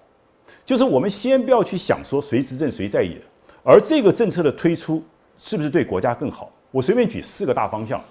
[0.63, 3.17] 就是我们先不要去想说谁执政谁在野，
[3.61, 5.03] 而这个政策的推出
[5.37, 6.49] 是不是对国家更好？
[6.71, 8.01] 我随便举四个大方向。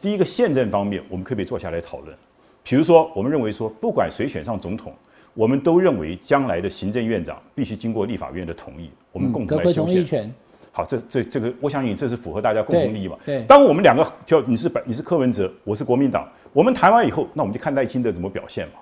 [0.00, 2.16] 第一个，宪政方面，我们可不可以坐下来讨论？
[2.62, 4.94] 比如说，我们认为说，不管谁选上总统。
[5.34, 10.32] 我们都认为，将来的行政院长必须经过立法院的同意，我们共同来修宪。
[10.76, 13.16] 好，这这这个，我相信这是符合大家共同利益嘛？
[13.24, 13.42] 对。
[13.42, 18.72] 当我们两个就你是你是柯文哲，我是国民党，我们谈完以后，那我们就看赖清德怎么表现嘛。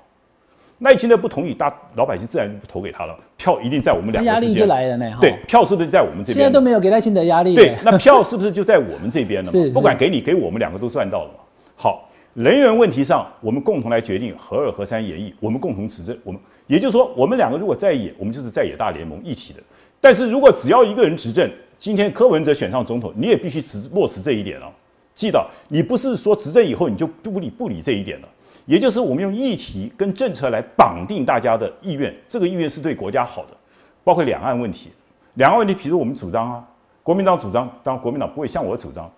[0.79, 4.53] 赖清德不同意，大老百姓自然不投给他了，票一定在我们两个之间。
[4.53, 5.19] 压力就来了呢。
[5.21, 6.37] 对，票是不是在我们这边？
[6.37, 7.55] 现在都没有给赖清德压力。
[7.55, 9.61] 对，那票是不是就在我们这边了嘛？
[9.75, 11.41] 不管给你给我们两个都赚到了嘛。
[11.77, 16.41] 好，人员问题上，我们共同来决定，合二合三演绎，我们共同执政，我们。
[16.69, 19.61] 也就是说，我们两个如果在野，我们就是在野大联盟一体的。
[20.01, 21.49] 但是如果只要一个人执政，
[21.83, 24.71] 今天柯文哲选上总统，你也必须执落实这一点哦。
[25.17, 28.29] 记得，你不是说执政以后你就不理不理这一点了。
[28.67, 33.57] 也就是我们用议题跟政策来绑定大家的意愿，这个意愿是对国家好的。
[34.05, 34.93] 包括两岸问题，
[35.35, 36.65] 两岸问题，比如我们主张啊，
[37.03, 39.11] 国民党主张，当然国民党不会像我主张，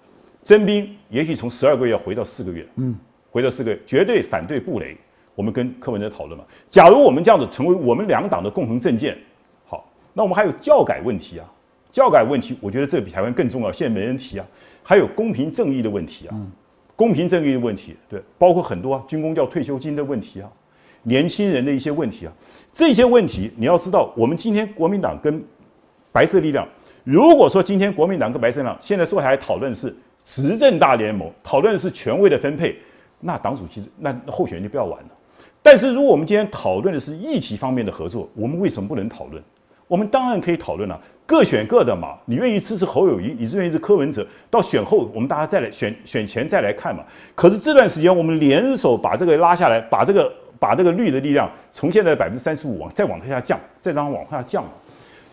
[0.43, 2.97] 征兵也许从十二个月回到四个月，嗯，
[3.31, 4.97] 回到四个月，绝对反对布雷。
[5.35, 9.19] 我们跟柯文哲讨论嘛，假如我们这样子成为我们两党的共同政见，
[9.67, 11.45] 好，那我们还有教改问题啊，
[11.95, 14.45] 教改问题，我觉得这比台湾更重要，现在没人提啊。
[14.83, 16.35] 还有公平正义的问题啊，
[16.97, 20.51] 公平正义的问题，对，包括很多啊军工教退休金的问题啊，
[21.05, 22.33] 年轻人的一些问题啊，
[22.73, 25.41] 这些问题你要知道，我们今天国民党跟
[26.11, 26.67] 白色力量，
[27.05, 32.77] 如果说今天国民党跟白色力量现在坐下来讨论是执政大联盟，讨论是权威的分配，
[33.21, 35.09] 那党主席那候选人就不要玩了。
[35.63, 39.41] 但是，如果我们今天讨论的是议题方面的合作，我们为什么不能讨论？
[39.87, 42.17] 我们当然可以讨论了，各选各的嘛。
[42.25, 47.05] 你愿意支持侯友谊，你是愿意支持柯文哲，到选后我们大家再来选选前再来看嘛。
[47.35, 54.65] 可是这段时间我们联手把这个拉下来，把这个把这个绿的力量从现在百分之三十五往再往下降，再让它往下降，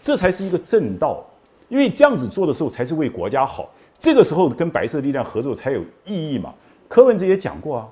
[0.01, 1.25] 这才是一个正道。
[1.69, 6.53] 因为这样子做的时候才是为国家好，这个时候跟白色力量合作才有意义嘛。
[6.89, 7.87] 柯文哲也讲过啊。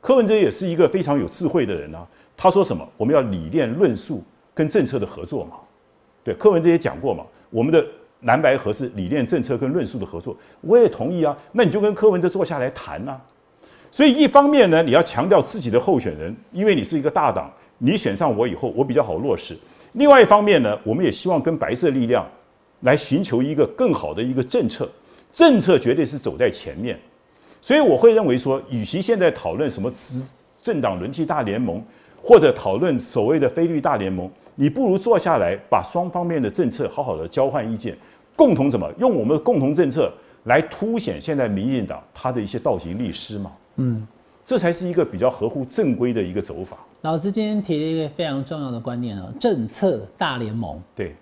[0.00, 2.06] 柯文哲也是一个非常有智慧的人啊，
[2.36, 2.88] 他说什么？
[2.96, 4.22] 我们要理念论述
[4.54, 5.56] 跟政策的合作嘛。
[6.28, 7.82] 对，柯文哲也讲过嘛，我们的
[8.24, 11.34] 蓝白合是理念、政策跟论述的合作，我也同意啊。
[11.52, 13.18] 那你就跟柯文哲坐下来谈呐。
[13.90, 19.56] 所以一方面呢，你要强调自己的候选人，因为你是一个大党，你选上我以后，我比较好落实。
[19.92, 22.28] 另外一方面呢，我们也希望跟白色力量
[22.80, 24.86] 来寻求一个更好的一个政策，
[25.32, 27.00] 政策绝对是走在前面。
[27.62, 30.22] 所以我会认为说，与其现在讨论什么执
[30.62, 31.82] 政党轮替大联盟，
[32.22, 37.96] 或者讨论所谓的非绿大联盟，你不如坐下来把双方面的政策好好的交换意见，
[38.34, 40.12] 共同怎么用我们的共同政策
[40.46, 43.52] 来凸显现在民进党它的一些倒行逆施嘛？
[43.76, 44.04] 嗯，
[44.44, 46.76] 这才是一个比较合乎正规的一个走法。
[47.02, 51.14] 老师今天提了一个非常重要的观念哦，政策大联盟，对，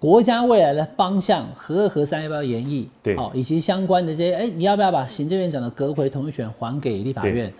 [0.00, 2.88] 国家未来的方向合二合三要不要延议？
[3.00, 7.52] 对，哦，以及相关的这些，哎，你要不要把行政院长的阁回同意权还给立法院？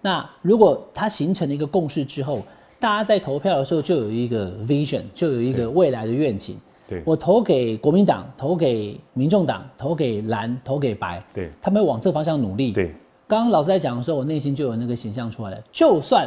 [0.00, 2.44] 那如果它形成了一个共识之后，
[2.80, 6.58] 大家在投票的时候就有一个 vision，就有一个未来的愿景。
[6.88, 12.72] 对，我投给国民党，投给民众党，投给蓝，投给白，对，他们往这方向努力。
[12.72, 12.94] 对。
[13.26, 15.58] 刚刚老师在讲的时候，我内心就有那个形象出来了。
[15.70, 16.26] 就算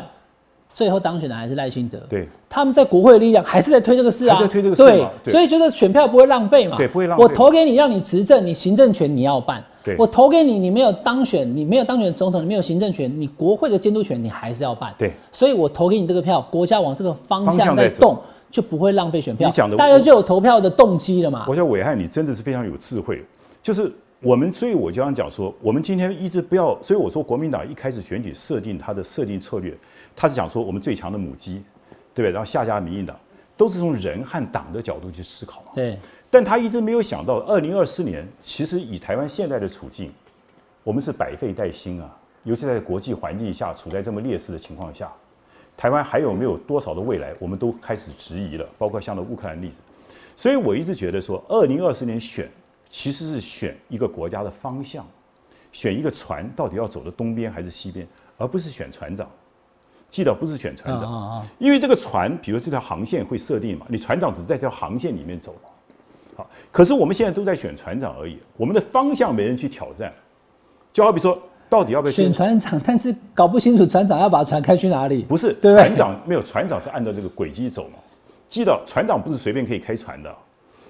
[0.71, 7.23] 最后当选的还是赖清德，对，他们在国会的力量还是在推这个事啊，在推这个事对，所以就是选票不会浪费嘛，对，不会浪费。
[7.23, 9.63] 我投给你，让你执政，你行政权你要办。
[9.83, 14.93] 对，我投给你，你没有当选，你没有当选总统，你没有行政权，你国会的监督权你还是要办。
[14.97, 18.17] 对，所以我投给你这个票，国家往这个方向在动，
[18.49, 19.47] 就不会浪费选票。
[19.47, 21.45] 你讲的，大家就有投票的动机了嘛。
[21.47, 23.23] 我觉得伟汉，你真的是非常有智慧，
[23.61, 23.91] 就是。
[24.23, 29.73] 我们所以我就想讲说，我们今天一直不要，所以我说国民党一开始选举设定它的设定策略，
[30.15, 31.53] 他是讲说我们最强的母鸡，
[32.13, 32.31] 对不对？
[32.31, 33.17] 然后下家民进党
[33.62, 35.67] 都是从人和党的角度去思考嘛。
[35.76, 35.95] 对。
[36.32, 40.12] 但他一直没有想到，二零二四年其实以台湾现在的处境，
[40.84, 45.13] 我们是百废待兴啊，尤其在国际环境下处在这么劣势的情况下，
[45.78, 48.67] 台湾还有没有多少的未来，我们都开始质疑了。
[48.80, 49.78] 包括像那乌克兰例子，
[50.36, 52.50] 所以我一直觉得说，二零二四年选。
[52.93, 55.08] 其实是选一个国家的方向，
[55.71, 58.06] 选一个船到底要走的东边还是西边，
[58.38, 59.32] 而不是选船长。
[60.12, 65.56] 记得不是选船长，因为这个船，比如这条航线会设定嘛，你船长只是在这条航线里面走。
[66.36, 70.12] 好，可是我们现在都在选船长而已，我们的方向没人去挑战。
[70.91, 72.80] 就好比说，到底要不要选船长？
[72.86, 75.24] 但是搞不清楚船长要把船开去哪里。
[75.24, 77.93] 不是，船长没有，船长是按照这个轨迹走嘛。
[78.50, 80.36] 记得船长不是随便可以开船的。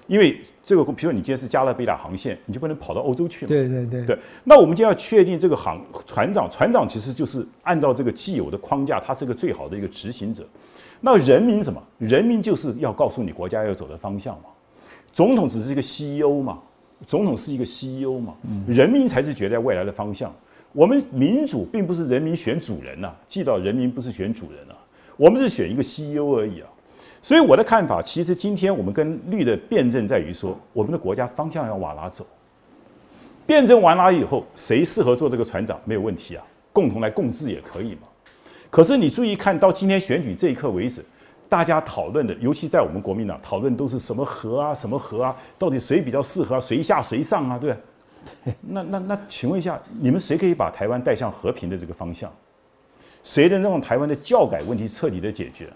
[0.08, 3.48] 因为这个，比如说你今天是加勒比海航线，你就不能跑到欧洲去嘛？
[3.48, 4.04] 对对对。
[4.04, 10.44] 对，那我们就要确定这个航船长，船长其实就是按照这个既有的框架，他是个最好的一个执行者。
[11.00, 11.82] 那人民什么？
[11.98, 14.44] 人民就是要告诉你国家要走的方向嘛。
[15.12, 16.58] 总统只是一个 CEO 嘛，
[17.06, 18.34] 总统是一个 CEO 嘛，
[18.66, 20.34] 人民才是决定未来的方向。
[20.72, 24.74] 我们民主并不是人民选主人呐，记到人民不是选主人啊，
[25.16, 26.68] 我们是选一个 CEO 而已啊。
[27.22, 32.26] 所以我的看法，其实今天我们跟绿的辩证在于说，我们的国家方向要往哪走。
[33.46, 38.08] 辩证完了以后，谁适合做这个船长没有问题啊，共同来共治也可以嘛。
[38.70, 41.04] 可是你注意看到今天选举这一刻为止，
[41.48, 47.76] 大家讨论的，尤其在我们国民党讨论都是什么和啊，什么和啊，到底谁比较适合，谁下谁上啊，对
[48.60, 52.32] 那那那，请问一下，你们谁可以把台湾带向和平的这个方向？
[53.22, 55.68] 谁能让台湾的教改问题彻底的解决？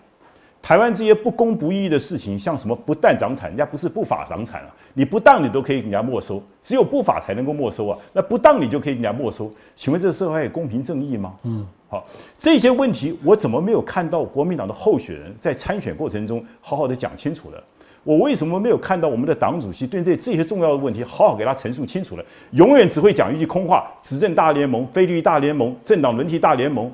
[0.66, 7.96] 台湾这些不公不义的事情，像什么不当涨产，人家不是不法涨产啊，你不当你都可以给人家没收，只有不法才能够没收啊。
[8.12, 11.34] 那不当你就可以给人家没收，请问这个社会有公平正义吗？
[11.44, 12.04] 嗯，好，
[12.36, 17.62] 这些问题我怎么没有看到国民党的候选人在参选过程中好好的讲清楚了？
[18.02, 22.24] 我为什么没有看到我们的党主席对这这些重要的问题好好给他陈述清楚了？
[22.50, 26.90] 永远只会讲一句空话：执政大联盟、非律大联盟、政党轮替大联盟。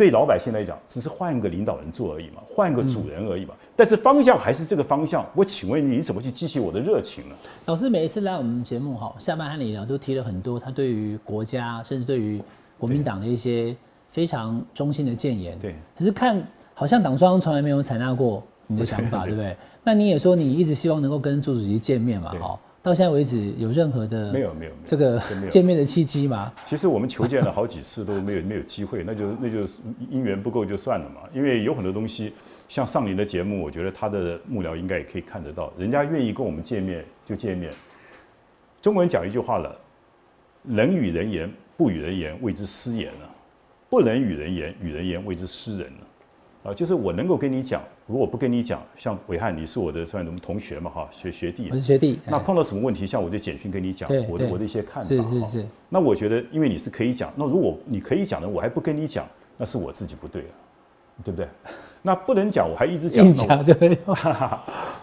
[0.00, 3.52] 对老百姓来讲，只是换一个领导人做而已嘛，换一个主人而已嘛。
[3.76, 5.26] 但是方向还是这个方向。
[5.34, 7.34] 我请问你，你怎么去激起我的热情呢？
[7.66, 12.40] 老师每一次来我们节目哈，下班和你聊都提了很多他对于国家，甚至对于
[12.78, 13.76] 国民党的一些
[14.10, 15.58] 非常中心的谏言。
[15.58, 15.74] 对。
[15.98, 19.54] 可是看好像党中央从来没有采纳过你的想法，对不对？
[19.84, 22.32] 那你也说你一直希望能够跟朱主席见面嘛？
[22.40, 22.58] 哈。
[22.82, 25.20] 到现在为止，有任何的没有没有这个
[25.50, 26.50] 见面的契机吗？
[26.64, 29.66] 其实我们求见了好几次都没有没有机会，那就那就
[30.10, 31.20] 姻缘不够就算了嘛。
[31.34, 32.32] 因为有很多东西，
[32.70, 37.70] 像上林的节目，我觉得他的幕僚应该也可以看得到，人家愿意跟我们见面就见面。
[38.80, 39.78] 中国人讲一句话了：
[40.62, 43.28] 能与人言，不与人言，谓之私言了；
[43.90, 46.70] 不能与人言，与人言，谓之失人了。
[46.70, 50.90] 啊，就是我能够跟你讲，如果不跟你讲，像伟汉，你是我的算什么同学嘛？
[50.90, 51.68] 哈，学学弟。
[51.70, 52.18] 我是学弟。
[52.26, 55.08] 那碰到什么问题，像我就简讯跟你讲，我的我的一些看法。
[55.08, 55.66] 是是是。
[55.88, 59.24] 那我觉得，因为你是可以讲，那如果你可以讲的，我还不跟你讲，
[59.56, 60.48] 那是我自己不对了，
[61.22, 61.46] 对不对？
[62.02, 63.96] 那不能讲，我还一直讲硬，讲就没有。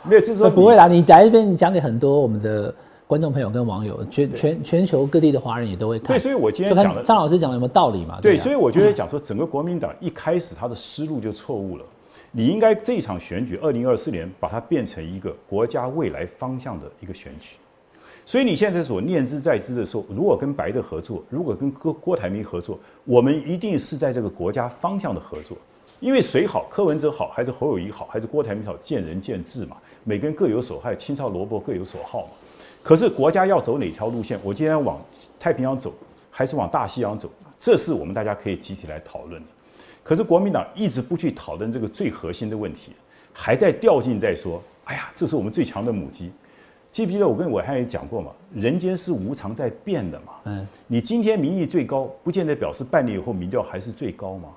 [0.03, 2.75] 没有，就是说不会啦，你来这边你讲给很多我们的
[3.07, 6.09] 观众朋友跟网友，全全全球各地的华人也都会看。
[6.09, 8.19] 对，所以我今天讲的张老师讲的有没有道理嘛？
[8.21, 11.85] 对，啊所以我觉得讲说，整个国民党一开始他的思路就错误了。
[12.31, 17.55] 你应该这场选举，二零二四年把它变成一个国家未来方向的一个选举。
[18.25, 25.57] 所以你现在所念之在之的时候，如果跟白的合作，如果跟郭郭台铭合作，我们一定是在这个国家方向的合作。
[25.99, 32.29] 因为谁好，柯文哲好，还是侯友谊好，还是郭台铭好，见仁见智嘛，每个人各有所好，青菜萝卜各有所好嘛。
[32.83, 34.39] 可是国家要走哪条路线？
[34.43, 35.01] 我今天往
[35.39, 35.93] 太平洋走，
[36.29, 37.29] 还是往大西洋走？
[37.57, 39.47] 这是我们大家可以集体来讨论的。
[40.07, 42.93] 可是国民党一直不去讨论这个最核心的问题，
[43.33, 46.31] 还在掉进在说：“哎呀，这是我们最强的母鸡。”
[46.93, 48.31] 记不记得我跟伟汉也讲过嘛？
[48.55, 50.35] 人间是无常在变的嘛。
[50.45, 54.47] 嗯，你今天民意最高，不见得表示半年以后民调还是最高嘛。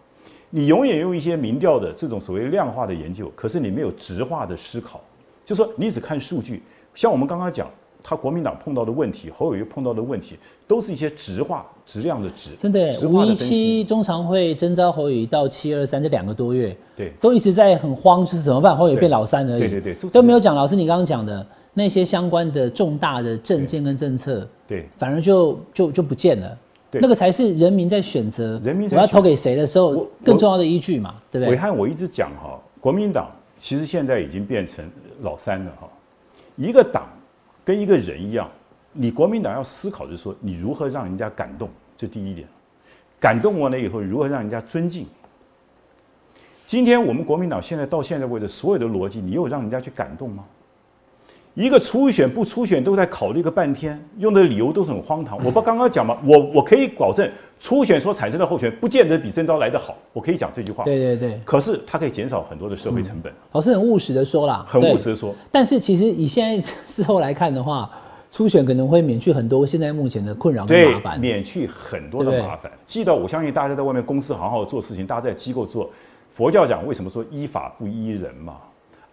[0.51, 5.01] 你永远用一些民调的这种所谓量化的研究，可是你没有直化的思考，
[5.45, 6.63] 就说你只看数据。
[6.95, 7.69] 像我们刚刚讲，
[8.03, 10.37] 他国民党碰到的问题，侯友谊碰到的问题，
[10.67, 13.35] 都是一些质化、质量的质，真的五一。
[13.35, 18.77] 七中常会征召侯友谊到七二三这两个多月，对都一直在很慌，就是怎么办？
[18.77, 26.59] 侯友谊变老三而已，对对对都没有讲老师你刚刚讲的那些相关的重大的政见跟政策，对反而就就就不见了。
[26.91, 31.53] 对那个才是人民在选择，人民我要投给谁的时候更重要的依据嘛，对不对？
[31.53, 34.85] 伟汉，我一直讲哈，国民党其实现在已经变成
[35.21, 35.89] 老三了哈。
[36.57, 37.09] 一个党
[37.65, 38.51] 跟一个人一样，
[38.93, 42.49] 你国民党要思考的是说，你如何让人家感动，这第一点。
[43.19, 45.07] 感动完了以后，如何让人家尊敬？
[46.65, 50.45] 今天我们国民党现在到现在为止，所有的逻辑，你有让人家去感动吗？
[51.55, 55.37] 一个初选不初选都在考虑个半天，用的理由都很荒唐。
[55.45, 56.17] 我不刚刚讲吗？
[56.25, 57.29] 我我可以保证，
[57.59, 60.85] 初选所产生的候选不见得比征召来得好，我可以讲这句话。
[60.85, 67.91] 对对对，可是它可以减少很多的社会成本，老师很务实的说啦，很务实的说，但是其实以现在事后来看的话，
[68.31, 71.21] 初选可能会免去很多现在目前的困扰跟对麻，烦。
[71.21, 72.71] 免去很多的麻烦。
[72.87, 75.91] 记得我相信大家在外面公司好好做事情，大家在机构做。
[76.31, 78.55] 佛教讲为什么说依法不依人嘛？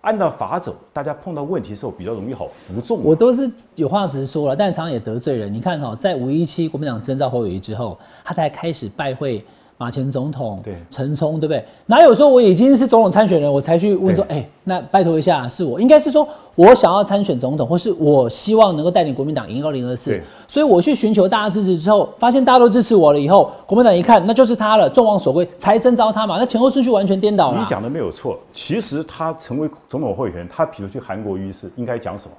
[0.02, 3.04] 按照法走，大家碰到问题的时候比较容易好服众。
[3.04, 5.54] 我都是有话直说了，但常常也得罪人。
[5.54, 9.44] 你看哈、在五一七国民党征召侯友谊之后，他才开始拜会
[9.78, 11.64] 马前总统、对陈冲，对不对？
[11.86, 15.80] 哪有说我已经是总统参选人，我才去问说，对哎、那拜托一下，是我？
[15.80, 26.38] 应该是说我想要参选总统，或是我希望能够带领国民党赢二零二四，所以我去寻求大家支持之后，发现大家都支持我了以后，国民党一看那就是他了，众望所归，才征召他嘛。
[26.40, 27.60] 那前后顺序完全颠倒了。
[27.60, 32.32] 你讲的没有错，其实他成为总统候选人，他比如去韩国瑜是应该讲什么？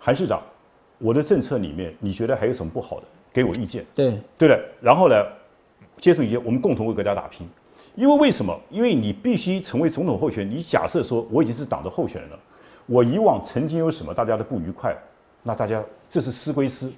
[0.00, 0.42] 韩市长，
[0.98, 3.02] 我的政策里面你觉得还有什么不好的？
[3.32, 3.86] 给我意见。
[3.94, 4.60] 对对的。
[4.80, 5.14] 然后呢，
[5.98, 7.48] 接受一些，我们共同为国家打拼。
[7.94, 8.58] 因为为什么？
[8.70, 10.56] 因为你必须成为总统候选人。
[10.56, 12.38] 你假设说我已经是党的候选人了，
[12.86, 14.96] 我以往曾经有什么大家的不愉快，
[15.42, 16.92] 那大家这是私归私，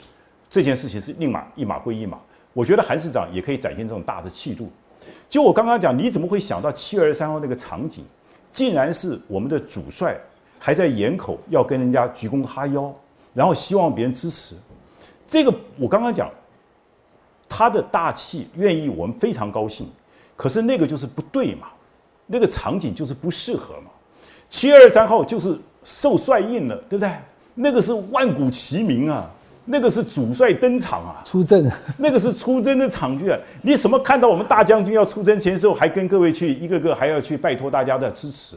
[0.49, 2.19] 这件事情是另码一码归一码。
[2.55, 4.71] 我觉得韩市长也可以展现这种大的气度。
[5.29, 8.03] 就我刚刚讲，你怎么会想到七月二十三号那个场景，
[8.51, 10.19] 竟然是我们的主帅
[10.59, 12.91] 还在岩口要跟人家鞠躬哈腰，
[13.35, 14.57] 然后希望别人支持。
[15.27, 16.31] 这个我刚刚讲，
[17.49, 19.89] 他的大气愿意，我们非常高兴。
[20.37, 21.69] 可是那个就是不对嘛，
[22.27, 23.91] 那个场景就是不适合嘛。
[24.49, 27.11] 七月二十三号就是受帅印了，对不对？
[27.55, 29.31] 那个是万古齐名啊，
[29.65, 33.39] 那个是主帅登场啊，出阵，那个是出征的场剧啊。
[33.63, 38.57] 你什么看到我们大将军要出征前时候，还跟各位去一个个还要去拜托大家的支持？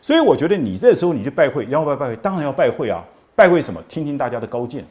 [0.00, 2.16] 所以我觉得你这时候你去拜会，要不要拜会？
[2.16, 3.02] 当然要拜会啊！
[3.34, 3.82] 拜会什么？
[3.88, 4.84] 听听大家的高见，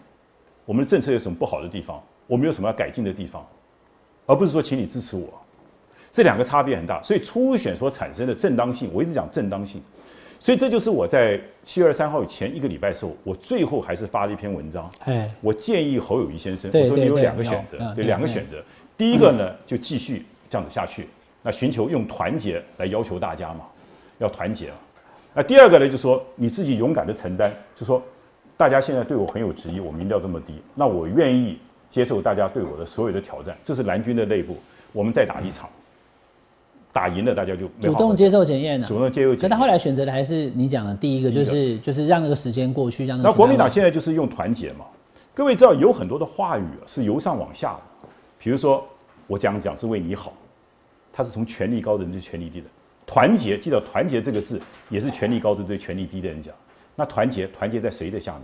[0.66, 2.02] 我们的政策有什么不好的地方，
[2.34, 3.46] 我们有什么要改进的地方，
[4.26, 5.32] 而不是说请你支持我。
[6.12, 9.80] 这两个差别很大，所以初选所产生的正当性，我一直讲正当性，
[10.40, 18.64] 所以这就是我在七月二十三号前一个礼拜的时候，我最后还是发了一篇文章，哎，我建议侯友谊先生，我说你有两个选择对，两个选择。
[18.98, 21.08] 第一个呢，就继续这样子下去，
[21.44, 23.66] 那寻求用团结来要求大家嘛，
[24.18, 24.78] 要团结嘛。
[25.36, 28.02] 那第二个呢，就说你自己勇敢的承担，就说
[28.58, 31.60] 大家现在对我很有质疑，我民调这么低，那我愿意
[31.94, 33.56] 接受大家对我的所有的挑战。
[33.64, 34.58] 这是蓝军的内部，
[34.92, 35.70] 我们再打一场，
[36.92, 44.86] 打赢了大家就主动接受检验了、主动接受检验可他后来选择的还是你讲的第一个，就是就是让那个时间过去，让那个那国民党现在就是用团结嘛。
[45.36, 48.08] 各位知道有很多的话语是由上往下的，
[48.40, 48.84] 比如说
[49.28, 50.34] 我讲讲是为你好，
[51.12, 52.66] 他是从权力高的人对权力低的。
[53.06, 56.56] 团结，记得“团结”这个字也是权力高的对权力低的人讲。
[56.96, 58.44] 那团结，团结在谁的下面？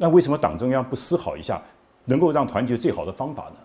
[0.00, 1.60] 那为什么党中央不思考一下，
[2.08, 3.56] 能够让团结最好的方法呢？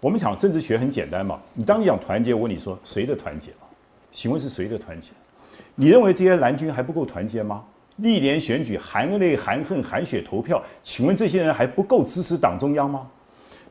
[0.00, 3.50] 我们讲政治学很简单嘛，你当你讲团结，我问你说谁的团结？
[4.10, 5.10] 请问是谁的团结？
[5.74, 7.62] 你认为这些蓝军还不够团结吗？
[7.96, 13.06] 历年选举含泪含恨含血投票，请问这些人还不够支持党中央吗？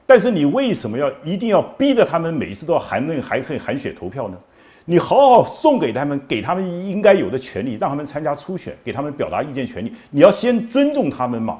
[0.06, 4.38] 但是你为什么要一定要逼着他们每次都要含泪含恨含血投票呢？
[4.86, 9.92] 你好好送给他们，给他们应该有的权利，让他们参加初选，给他们表达意见权利。
[10.12, 11.60] 你要先尊重他们嘛，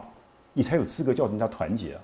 [0.54, 2.02] 你才有资格叫人家团结啊。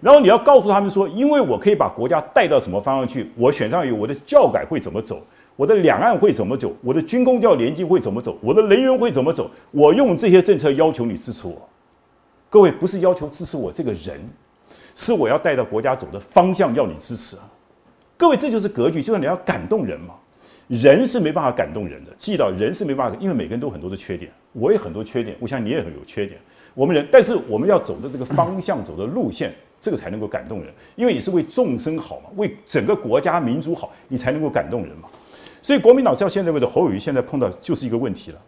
[0.00, 5.22] 然后你要告诉他们说，因为我可以把国家带到什么方向去，我选上以后，我的教改会怎么走，
[5.56, 11.68] 我的两岸会怎么走，我的军工教联机会怎么走，我的能源会怎么走，我用这些政策要求你支持我。
[12.48, 14.20] 各位不是要求支持我这个人。
[14.96, 17.42] 是我要带到国家走的方向，要你支持啊！
[18.18, 20.14] 各位，这就是格局，就是你要感动人嘛。
[20.66, 26.38] 人是没办法感动人的，记到人是没办法，因为每个人都很多的缺点，我也很多缺点，我想你也很有缺点。
[26.74, 35.08] 我们人，但是我们要走的这个方向，走的路线，这个才能够感动人，因为你是为众生好嘛，为整个国家民族好，你才能够感动人嘛。
[35.62, 38.38] 所以国民党到现在为止，侯友谊现在碰到就是一个问题了，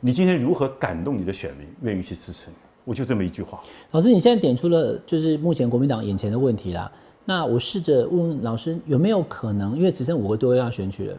[0.00, 2.56] 你今天如何感动你的选民，愿意去支持你？
[2.84, 3.62] 我就这么一句话，
[3.92, 6.90] 老师，你现在点出了就是目前国民党眼前的问题啦。
[7.24, 11.16] 那我试着问老师，有没有可能，因为只剩五个多月要选举了，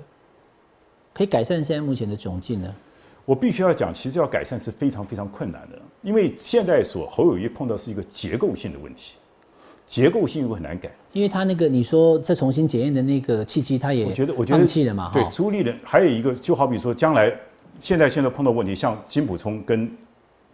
[1.14, 2.76] 可以改善现在目前的窘境呢？
[3.24, 9.16] 我必须要讲，其实要改善是非常非常困难的，因为现在所侯友谊碰到是一个结构性的问题，
[9.86, 15.10] 结构性又很难改，因为他那个你说再重新检验的那个契机，他也我觉得我觉得放弃了嘛。
[15.14, 17.34] 对，朱立伦还有一个，就好比说将来
[17.80, 19.92] 现在现在碰到问题，像金普聪跟。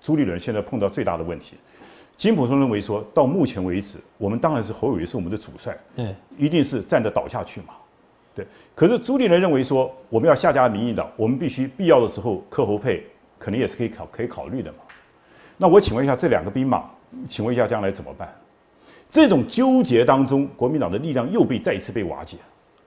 [0.02, 1.58] 朱立伦现在碰到最大的问题，
[2.16, 7.74] 金普聪认为说到目前为止，我们当然是侯友谊是我们的主帅，对，一定是站着倒下去嘛，
[8.34, 8.48] 对。
[8.74, 13.06] 可是朱立伦认为说，我们要下架民进党，我们必须必要的时候克侯配，
[13.38, 14.78] 可能也是可以考可以考虑的嘛。
[15.58, 16.90] 那我请问一下，这两个兵马，
[17.28, 18.34] 请问一下将来怎么办？
[19.10, 22.38] 这种纠结当中，国民党的力量又被再一次被瓦解，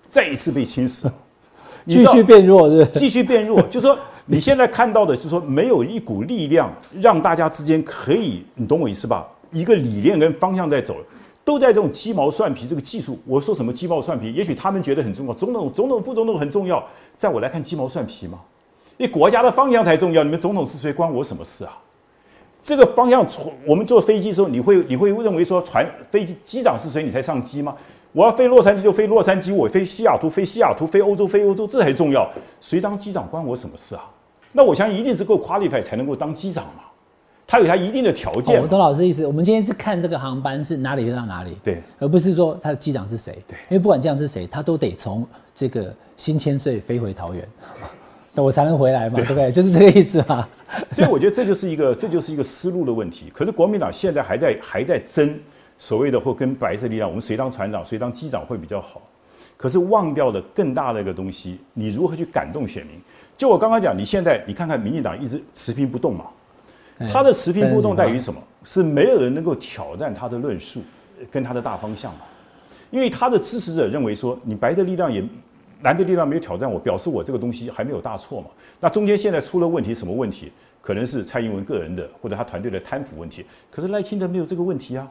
[0.09, 1.11] 再一次被侵蚀，
[1.87, 3.99] 继续变弱，是 继续变弱，就说。
[4.25, 9.27] 你现在看到的，就是说没有一股力量让大家之间可以，你懂我意思吧？
[9.51, 10.97] 一个理念跟方向在走，
[11.45, 13.19] 都在这种鸡毛蒜皮这个技术。
[13.27, 14.33] 我说什么鸡毛蒜皮？
[14.33, 16.83] 也许他们觉得很重要，总统、总统、副总统很重要，
[17.17, 18.39] 在我来看鸡毛蒜皮嘛？
[18.97, 20.23] 因为国家的方向才重要。
[20.23, 21.77] 你们总统是谁，关我什么事啊？
[22.63, 23.27] 这个方向，
[23.67, 27.75] 我们坐飞机的时候，你会你会认为说，船飞机机长是谁，你才上机吗？
[28.13, 32.31] 我要飞洛杉矶就飞洛杉矶，我飞西雅图飞西雅图，飞欧洲飞欧洲，这才重要。
[32.61, 34.09] 谁当机长关我什么事啊？
[34.53, 36.85] 那我相信一定是够 qualify 才能够当机长嘛。
[37.47, 38.63] 他有他一定的条件。
[38.63, 39.27] 我懂老师意思。
[39.27, 43.37] 我们今天是看这个航班是哪里飞到哪里，对，而不是说他的机长是谁。
[43.49, 47.47] 对，因为不管机长是谁，他都得从这个新千岁飞回桃园，
[48.35, 49.51] 那我才能回来嘛，对不对？
[49.51, 50.47] 就是这个意思嘛。
[50.97, 53.31] 所以我觉得这就是一个这就是一个思路的问题。
[53.35, 55.39] 可是国民党现在还在还在争。
[55.79, 59.03] 所谓的或跟白色力量，我们谁当船长，谁当机长会比较好？
[59.57, 63.01] 可是忘掉了更大的一个东西，你如何去感动选民？
[63.37, 66.27] 就我刚刚讲，你现在你看看民进党一直持平不动嘛，
[67.13, 68.41] 他的持平不动在于什么？
[68.63, 70.81] 是没有人能够挑战他的论述
[71.33, 72.21] 跟他的大方向嘛？
[72.93, 75.21] 因为他的支持者认为说，你白的力量也
[75.83, 78.49] 蓝的力量没有挑战我，表示我这个东西还没有大错嘛？
[78.81, 80.51] 那中间现在出了问题，什么问题？
[80.81, 85.09] 可能是蔡英文个人的或者他团队的贪腐问题，可是赖清德没有这个问题啊。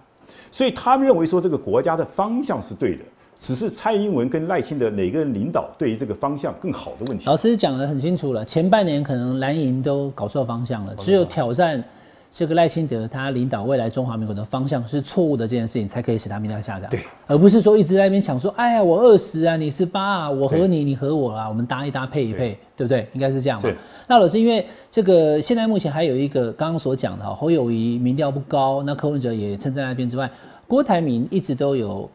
[0.52, 3.04] 所以他们认为说这个国家的方向是对的，
[3.38, 7.24] 只是蔡英文跟赖清德哪个人领导对于这个方向更好的问题。
[7.26, 11.84] 老师讲得很清楚了，前半年可能蓝营都搞错方向了，只有挑战
[12.32, 16.90] 这个赖清德他领导未来中华民国的方向是错误的这件事情，才可以使他民调下降。
[16.90, 23.06] 对，而不是说一直在那边抢说，哎呀，我二十啊，你十八啊，我和你，你和我啊，我们搭一搭配一配，对不对？
[23.12, 23.70] 应该是这样嘛。
[24.08, 30.32] 那老师，因为这个现在目前还有一个刚刚所讲的侯友谊民调不高，那柯文哲也撑在那边之外，
[30.68, 32.10] 郭台铭一直都有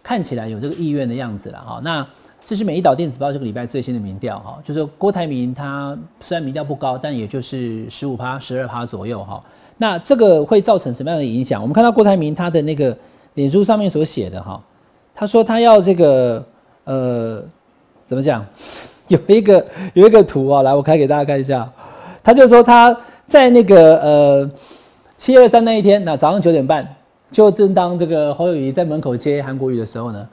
[0.00, 1.80] 看起来有这个意愿的样子了哈。
[1.82, 2.06] 那
[2.44, 9.42] 这是美一岛电子报这个礼拜最新的民调哈，就是郭台铭他虽然民调不高，但也就是十五趴、十二趴左右哈。
[9.76, 11.62] 那这个会造成什么样的影响？
[11.62, 12.96] 我们看到郭台铭他的那个
[13.34, 14.60] 脸书上面所写的哈，
[15.14, 16.44] 他说他要这个
[16.84, 17.42] 呃
[18.04, 18.44] 怎么讲？
[19.08, 21.70] 有一个有一个图啊，来我开给大家看一下。
[22.22, 24.50] 他就说他在那个呃
[25.16, 26.86] 七二三那一天，那早上九点半，
[27.32, 30.28] 就正当这个侯友谊在门口接韩国瑜的时候呢，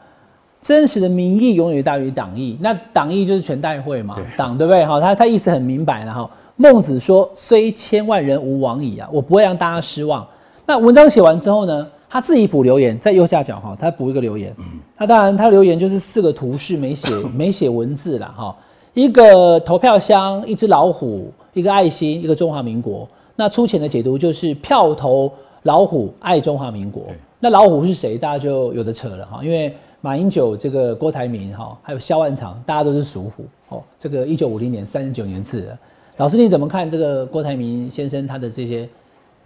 [0.62, 2.58] 真实的民意永远大于党意。
[2.62, 4.86] 那党意就是全代会嘛，党对不对？
[4.86, 6.30] 哈，他他意思很明白了哈。
[6.55, 10.26] 孟子说：“虽千万人吾往矣啊，我不会让大家失望。”
[10.66, 11.88] 那文章写完之后呢？
[12.10, 14.55] 他自己补留言，在右下角哈，他补一个留言。
[14.97, 18.55] 那当然，他留言就是四个图示，没写 没写文字了哈。
[18.93, 23.08] 一个投票箱，一只老虎，一个爱心，一个中华民国。
[23.36, 25.32] 那粗浅的解读就是票投
[25.64, 27.03] 老虎，爱中华民国。
[27.39, 28.18] 那老虎是谁？
[28.18, 29.72] 大家就有的扯了哈，因为。
[30.08, 33.84] 马英九这个郭台铭哈，还有萧万长，大家都是属虎哦。
[33.99, 35.78] 这个一九五零年三十九年次的，
[36.16, 38.88] 老师你怎么看这个郭台铭先生他的这些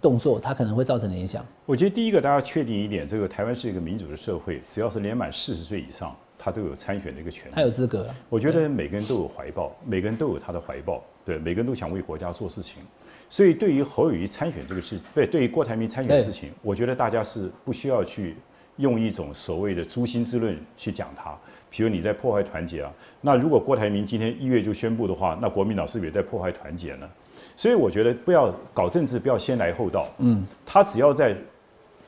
[0.00, 1.44] 动作，他可能会造成的影响？
[1.66, 7.54] 我觉得第一个大家确定一点，这个台湾是一个民主的社会，只要是年满四十岁以上，他都有参选的一个权利。
[7.56, 8.06] 他有资格。
[8.28, 12.84] 我觉得每个人都有怀抱，每个人都有他的怀抱，对，每个人都想为国家做事情。
[13.28, 18.36] 所以对于侯友谊参选这个事，对，对于郭台铭参选的事情，我觉得大家是不需要去
[18.76, 21.36] 用一种所谓的诛心之论去讲他。
[21.70, 22.92] 比如你在破坏团结啊，
[23.22, 27.08] 那如果郭台铭今天一月就宣布的话，那国民党是不是也在破坏团结呢？
[27.56, 30.06] 所以我觉得不要搞政治，不要先来后到。
[30.18, 31.34] 嗯，他只要在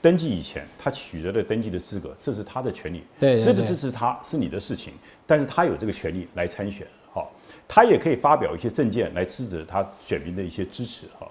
[0.03, 3.03] 登记以前，他取得了登记的资格，这是他的权利。
[3.19, 4.93] 对，支不支持他是你的事情，
[5.27, 6.87] 但是他有这个权利来参选。
[7.11, 7.33] 好，
[7.67, 11.07] 他也可以发表一些政见来支持他选民的一些支持。
[11.19, 11.27] 哈，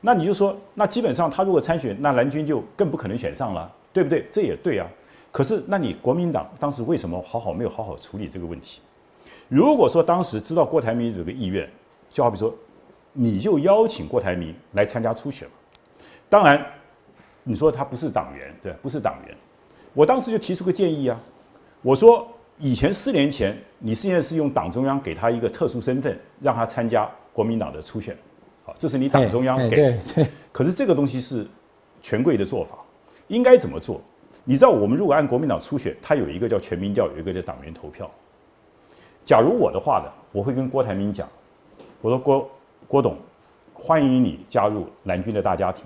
[0.00, 4.24] 那你就说，那基本上他如果参选，那蓝军就更不可能选上了，对不对？
[4.30, 4.86] 这也对啊。
[5.30, 8.80] 可是，那你国民党当时为什么好好没有好好处理这个问题？
[9.48, 11.68] 如果说当时知道郭台铭有个意愿，
[12.10, 12.54] 就好比说，
[13.12, 15.54] 你就邀请郭台铭来参加初选嘛。
[16.28, 16.64] 当然，
[17.44, 19.36] 你说他不是党员，对，不是党员。
[19.94, 21.20] 我当时就提出个建议啊，
[21.82, 22.26] 我说
[22.58, 28.16] 以前四年前，你现在是用党中央给他一个特殊身份，让他参加国民党的初选，
[28.64, 29.76] 好，这是你党中央给。
[29.76, 30.26] 对对。
[30.50, 31.46] 可是这个东西是
[32.00, 32.78] 权贵的做法，
[33.28, 34.00] 应该怎么做？
[34.44, 38.10] 你知道我们如果按国民党初选，它有一个叫全民调，有一个叫党员投票。
[39.24, 41.28] 假如我的话呢，我会跟郭台铭讲，
[42.00, 42.50] 我说郭
[42.88, 43.16] 郭董，
[43.72, 45.84] 欢迎你加入蓝军的大家庭，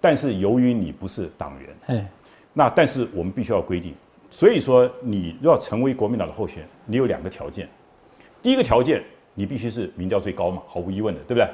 [0.00, 2.10] 但是由于你不是党员，哎，
[2.52, 3.94] 那但是我们必须要规定，
[4.28, 7.68] 所以说你要成为国民党的候选人，你有两个条件，
[8.42, 9.00] 第一个条件
[9.34, 11.48] 你必须是民调最高嘛，毫无疑问的，对不对？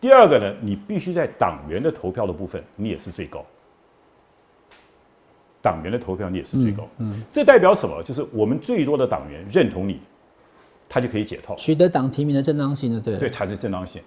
[0.00, 3.44] 第二个呢，你必须在党员的投票的部分，你也是最高。
[5.68, 8.02] 党员的投票你也是最高，嗯，这代表什么？
[8.02, 10.00] 就是我们最多的党员认同你，
[10.88, 14.00] 他就可以解套，取得党提名的正当性的，对对，才是正当性。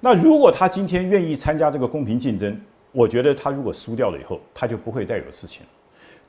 [0.00, 2.58] 那如果他今天愿意参加这个公平竞争，
[2.90, 5.60] 我觉得他如果输掉了以后，他就不会再有事情。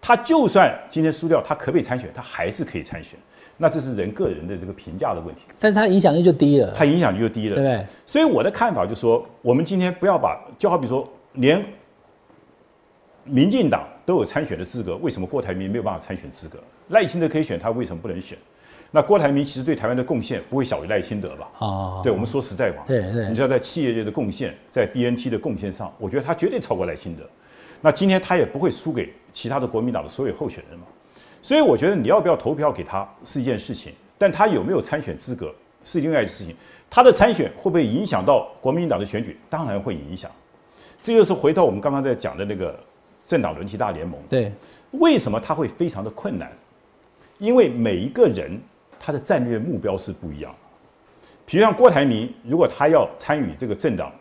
[0.01, 2.09] 他就算今天输掉，他可不可以参选？
[2.13, 3.17] 他还是可以参选。
[3.57, 5.41] 那这是人个人的这个评价的问题。
[5.57, 7.85] 但是他影响力就低了，他影响力就低了，对不对？
[8.05, 11.65] 所以我的看法就是说，我们今天不要把，就好比说连。
[13.27, 16.59] 民进党都有参选的资格，为什么郭台铭没有办法参选资格？
[16.89, 18.37] 赖清德可以选，他为什么不能选？
[18.91, 21.49] 那郭台铭其实对台湾的贡献不会小于赖清德吧？
[21.59, 27.23] 啊，对我们说实在话，对对，你知道在企业界的贡献，在 BNT 的贡献上，我觉得他绝对超过赖清德。
[27.81, 30.85] 那今天他也不会输给其他的国民党的所有候选人嘛？
[31.41, 35.53] 所以我觉得你要不要投票给他是一件事情，但他有没有参选资格
[35.83, 36.55] 是另外一件事情。
[36.89, 39.37] 他的参选会不会影响到国民党的选举？
[39.49, 40.31] 当然会影响。
[41.01, 42.79] 这就是回到我们刚刚在讲的那个。
[43.27, 44.51] 政党轮替大联盟，对，
[44.91, 46.51] 为什么他会非常的困难？
[47.39, 48.59] 因为每一个人
[48.99, 50.53] 他的战略目标是不一样。
[51.45, 54.11] 比如像郭台铭，如果他要参与这个政党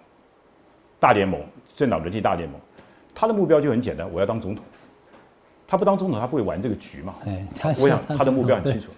[0.98, 1.40] 大联盟、
[1.74, 2.60] 政党轮替大联盟，
[3.14, 4.64] 他的目标就很简单，我要当总统。
[5.66, 7.14] 他不当总统，他不会玩这个局嘛？
[7.26, 7.46] 哎，
[7.80, 8.90] 我想他的目标很清楚。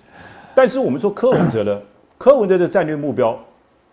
[0.55, 1.83] 但是我们说柯文哲呢？
[2.19, 3.39] 柯文哲的战略目标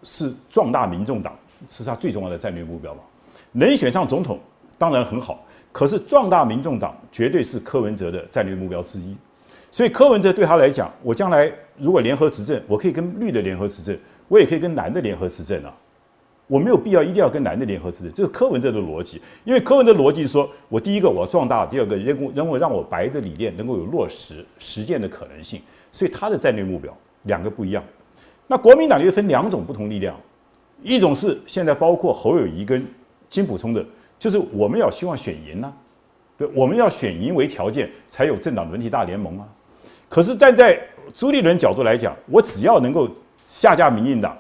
[0.02, 1.38] 是壮大民众党，
[1.70, 3.02] 是他最重要的战略目标嘛？
[3.52, 4.40] 能选上总统，
[4.84, 5.46] 当然很好。
[5.72, 9.16] 可是壮大民众党绝对是柯文哲的战略目标之一，
[9.72, 15.74] 所以柯文哲对他来讲，我将来如果联合执政，我可以跟绿的联合执政，我也可以跟蓝的联合执政啊，
[16.46, 19.20] 我没有必要一定要跟蓝的联合执政，这是柯文哲的逻辑。
[19.46, 25.60] 因为柯文哲逻辑是说，我第一个我要壮大，第二个人人为让我白的理念能够有落实实践的可能性，
[25.92, 27.84] 所以他的战略目标两个不一样。
[28.46, 30.16] 那国民党又分两种不同力量，
[30.84, 32.86] 一种是现在包括侯友谊跟
[33.28, 33.84] 金普聪的。
[34.24, 35.74] 就是我们要希望选赢呢，
[36.38, 39.46] 对，我们要选赢为条件才有政党轮替大联盟啊。
[40.08, 40.80] 可是站在
[41.14, 43.06] 朱立伦角度来讲，我只要能够
[43.46, 44.38] 下架民进党，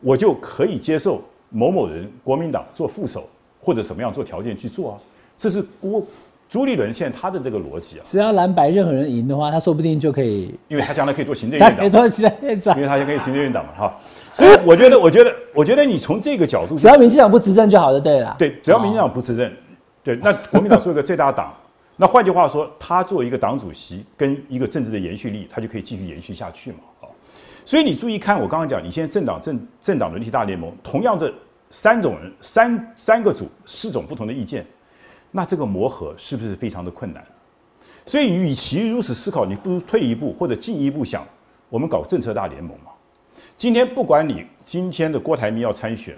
[0.00, 3.28] 我就可以接受某某人国民党做副手
[3.60, 4.98] 或者什么样做条件去做啊。
[5.36, 6.02] 这是郭
[6.48, 8.02] 朱立伦现在他的这个逻辑啊。
[8.04, 14.00] 只要蓝白任何人赢的话，他说不定就可以，因为他将来可以做行政院长，可以做行政院长，因为他可以行政院长嘛，哈。
[14.36, 18.34] 所以我觉得，我觉得，我觉得你从这个角度，只要民进党不执政就好了，对了。
[18.36, 19.48] 对，只要民进党不执政，
[20.02, 21.54] 对，那国民党做一个最大党，
[21.96, 26.78] 那换句话说，他作为一个党主席跟一个政治的延续力，他就可以继续延续下去嘛。
[27.02, 27.06] 啊，
[27.64, 31.32] 所以你注意看，我刚刚讲，你现在政党政政党轮替大联盟，同样这
[31.70, 34.66] 三种人，三三个组，四种不同的意见，
[35.30, 37.24] 那这个磨合是不是非常的困难？
[38.04, 41.24] 所以，与其如此思考，你不如退一步或者进一步想，
[41.68, 42.90] 我们搞政策大联盟嘛。
[43.56, 46.16] 今天不管你今天的郭台铭要参选，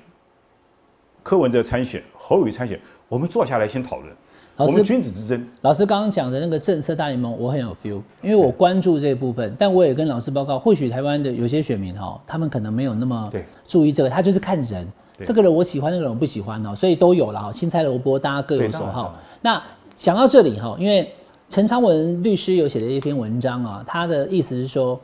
[1.22, 4.12] 柯文哲参选，侯友谊参选，我们坐下来先讨论，
[4.57, 5.47] 老师我们君子之争。
[5.61, 13.30] 老师刚刚讲的那个政策大联盟，我很有 feel，因为我关注这一部分，但我也跟老师报告，或许台湾的有些选民哈，他们可能没有那么
[13.66, 19.14] 注意这个，他就是看人，这个人我喜欢，那个人我不喜欢哦，所以都有了哈，青菜萝卜大家各有所好。
[19.43, 19.62] 那
[19.95, 21.12] 讲到这里哈，因为
[21.49, 24.99] 陈昌文律师有写了一篇文章啊，他的意思是说，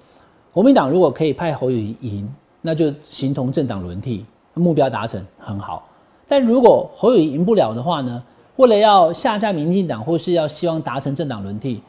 [0.52, 2.28] 国民党如果可以派侯友宜赢，
[2.60, 5.88] 那就形同政党轮替，目标达成很好。
[6.28, 8.22] 但如果侯友宜赢不了的话呢？
[8.56, 11.80] 为了要下架民进党，或是要希望达成政党轮替，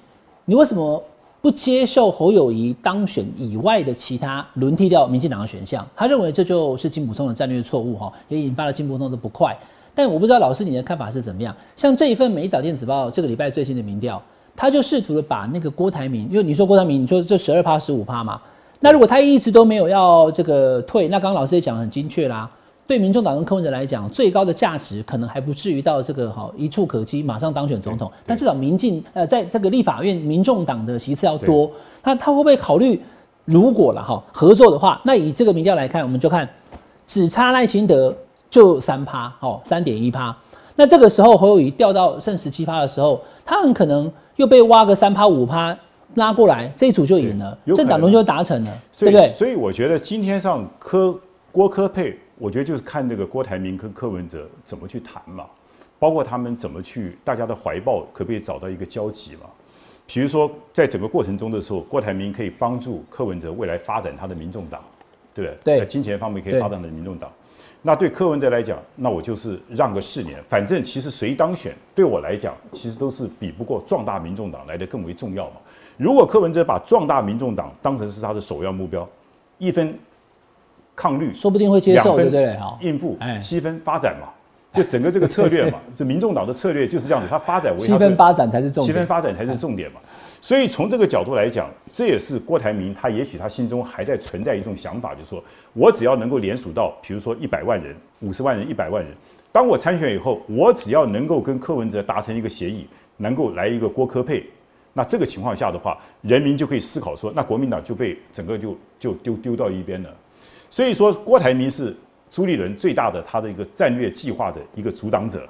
[0.45, 1.03] 你为什么
[1.41, 5.86] 不接受侯友谊当选以外的其他轮替掉民进党的选项？
[5.93, 9.55] 他认为这就是金普松的战略错误，哈，也引发了金普松的不快。
[9.93, 11.53] 但我不知道老师你的看法是怎么样？
[11.76, 14.20] 像这一份《美岛电子报》这个礼拜最新的民调，
[14.55, 18.41] 他就试图的把那个郭台铭，因为你说郭台铭，你说这十二趴、十五趴嘛，
[18.84, 22.49] 那如果他一直都没有要这个退，那刚刚老师也讲得很精确啦。
[22.86, 28.11] 对民众党跟柯文哲来讲，最高的价值可能还不至于到这个哈一触可及，马上当选总统。
[28.25, 31.71] 但至少民进呃，在这个立法院民众党的席次要多，
[32.03, 33.01] 那他会不会考虑，
[33.45, 36.47] 如果了哈合作的话，那以这个民调来看，我们就看
[37.07, 38.13] 只差赖清德
[38.49, 40.36] 就三趴哦，三点一趴。
[40.75, 45.73] 那这个时候侯友谊掉到剩十七趴的时候，他很可能又被挖个三趴五趴
[46.16, 49.34] 拉过来，这一组就赢了，有可能政党轮就达成了，所以对不对？
[49.36, 51.20] 所以我觉得今天上柯
[51.51, 55.45] 郭柯配，我觉得就是看那个郭台铭跟柯文哲怎么去谈嘛，
[55.99, 59.49] 包括他们怎么去大家的怀抱可不可以找到一个交集嘛。
[60.05, 64.84] 比如说，在整个过程中的时候，郭台铭可以帮助柯文哲未来发展他的民众党，
[65.34, 65.78] 对不对？
[65.78, 67.32] 对在金钱方面可以发展的民众党。
[67.82, 75.57] 那对柯文哲来讲，那我就是让个四年，反正其实谁当选，对我来讲，其实都是比不过壮大民众党来的更为重要嘛。
[75.97, 79.07] 如果柯文哲把壮大民众党当成是他的首要目标，
[79.57, 79.97] 一分
[80.95, 82.55] 抗绿，说不定会接受，对不对？
[82.57, 84.29] 哈，应付哎，七分发展嘛，
[84.73, 89.07] 就整个这个策略嘛，这民众党的策略就是这样子，它发展为 七分发展才是重七分点。
[89.07, 89.99] 发展才是重点嘛。
[90.41, 95.41] 所以从这个角度来讲，这也是郭台铭他也许他心中还在存在一种想法，就是说
[95.71, 99.11] 我只要能够联署到，比如说一百万人、五十万人、一百万人，
[99.53, 102.85] 当我参选以后，我只要能够跟柯文哲达成一个协议，
[103.15, 104.45] 能够来一个郭科配，
[104.93, 110.09] 那这个情况下的话，人民就可以思考说，那国民党就被整个就就丢丢到一边了。
[110.69, 111.95] 所以说，郭台铭是
[112.29, 115.47] 朱立伦最大的他的一个战略计划的一个阻挡者，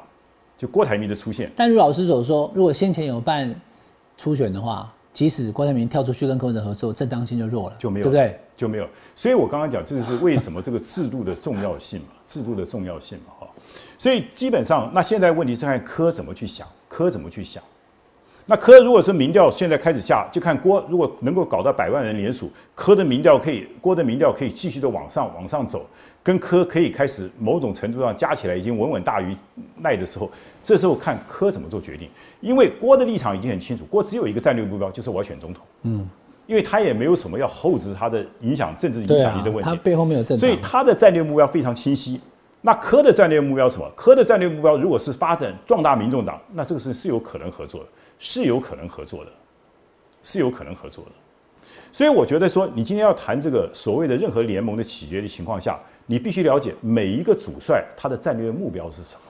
[0.57, 1.51] 就郭台铭的出现。
[1.55, 3.53] 但如老师所说，如果先前有办
[4.17, 8.39] 初选的话，即使郭台铭跳出去跟柯文哲合作，正当性就弱了，就没有对不对？
[8.55, 8.87] 就没有。
[9.13, 13.47] 所以我刚刚讲，这就是为什么这个制度的重要性嘛，制度的重要性嘛，哈。
[13.97, 17.63] 所以基本上，那现在问题是看柯怎么去想，柯怎么去想。
[18.45, 25.85] 那柯如果是民调现在开始下，就看郭如果能够搞到百万人联署，柯的民调可以，郭的民调可以继续的往上往上走，
[26.21, 29.33] 跟柯可以开始某种程度上加起来已经稳稳大于
[29.81, 30.29] 赖的时候，
[30.61, 32.09] 这时候看柯怎么做决定。
[32.41, 35.63] 因为郭的立场已经很清楚，郭只有一个战略目标，就是我要选总统。
[35.83, 36.05] 嗯，
[36.45, 39.69] 因为他也没有什么要后置他的影响政治影响力的，问题。
[39.69, 42.19] 他背后没有政党，所以他的战略目标非常清晰。
[42.65, 43.89] 那柯的战略目标是什么？
[43.95, 47.87] 柯的战略目标如果是发展壮大民众党，那这个是是有可能合作的，
[48.25, 49.31] 是有可能合作的，
[50.23, 51.11] 是有可能合作的。
[51.91, 59.21] 所以我觉得说，你今天要谈这个所谓的任何联盟的起决的情况下，你必须了解每一个主帅他的战略目标是什么。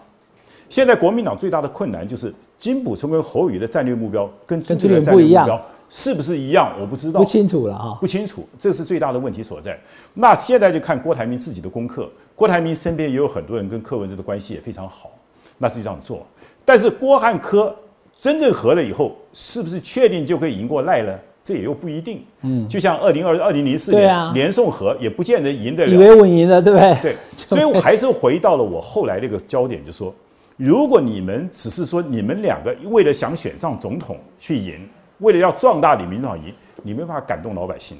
[0.69, 6.71] 现在国民党最大的困难就是金普聪跟侯宇的战略目标跟朱朱立伦的战略目标是不是一样？
[6.79, 7.97] 我不知道，不清楚了哈。
[7.99, 9.79] 不清楚，这是最大的问题所在。
[10.13, 12.07] 那现在就看郭台铭自己的功课。
[12.35, 15.11] 郭台铭身边也有很多人跟柯文哲的关系也非常好，
[15.57, 16.25] 那是这样做。
[16.63, 17.75] 但是郭汉柯
[18.23, 21.13] 真正合了以后，是不是确定就可以赢过赖呢？
[21.43, 22.23] 这也又不一定。
[22.43, 25.93] 嗯，就像二零二二零零四年啊年连宋和也不见得赢得了。
[25.93, 26.97] 以为稳赢了，对不对？
[27.01, 30.15] 对， 所以我还是回到了我后来那个焦点，就说，
[30.55, 37.97] 如果你们只是说你们两个为了想选上总统去赢，为了要壮大你民党赢，你没办法感动老百姓，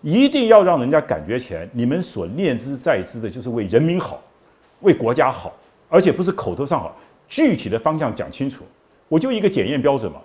[0.00, 4.22] 一定要让人家感觉起来，你们所念之在之的就是为人民好，
[4.80, 5.52] 为国家好，
[5.90, 6.96] 而且不是口头上好，
[7.28, 8.64] 具体的方向讲清楚。
[9.10, 10.20] 我就一个检验标准嘛，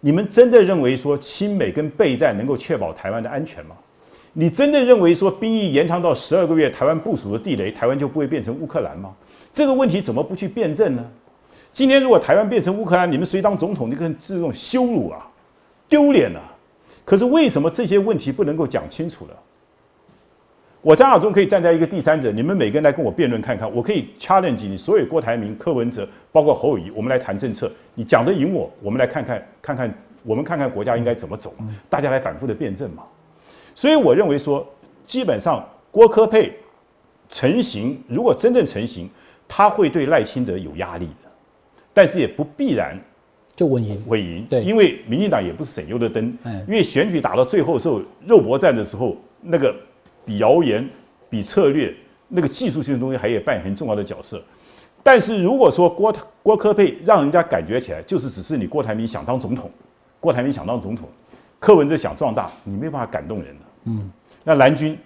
[0.00, 3.76] 你们真的认为说亲美跟备战能够确保台湾的安全吗？
[4.32, 9.14] 你真的认为说兵役延长到十二个月，台湾部署的地雷，台湾就不会变成乌克兰吗？
[9.52, 11.10] 这个问题怎么不去辩证呢？
[11.70, 13.90] 今天如果台湾变成乌克兰，你们谁当总统？
[13.90, 15.28] 你跟这种羞辱啊，
[15.88, 16.40] 丢脸啊！
[17.04, 19.32] 可是为什么这些问题不能够讲清楚呢？
[20.84, 31.54] 我张亚中可以站在一个第三者，你们每个人来跟我辩论看看，我可以 challenge 你所有郭台铭、柯文哲，包括侯友谊，我们来谈政策，你讲得赢我，我们来看看看看，我们看看国家应该怎么走，
[31.88, 33.02] 大家来反复的辩证嘛。
[33.74, 34.66] 所以我认为说，
[35.06, 36.54] 基本上郭科配
[37.30, 39.08] 成型，如果真正成型，
[39.48, 41.30] 他会对赖清德有压力的。
[41.94, 42.94] 但是也不必然
[43.56, 43.98] 就稳赢。
[44.04, 44.44] 会赢。
[44.50, 46.62] 对因为民进党也不是省油的灯哎。
[46.68, 49.74] 因为选举打到最后的时候，肉搏战的时候，那个
[50.24, 50.88] 比谣言、
[51.28, 51.94] 比策略、
[52.28, 54.42] 那个技术性的东西，还也扮演很重要的角色。
[55.02, 59.70] 但是如果说郭郭科佩让人家感觉起来就是只是你郭台铭想当总统，
[60.18, 61.08] 郭台铭想当总统，
[61.58, 63.64] 柯文哲想壮大，你没有办法感动人的。
[63.84, 64.10] 嗯，
[64.42, 64.98] 那蓝军、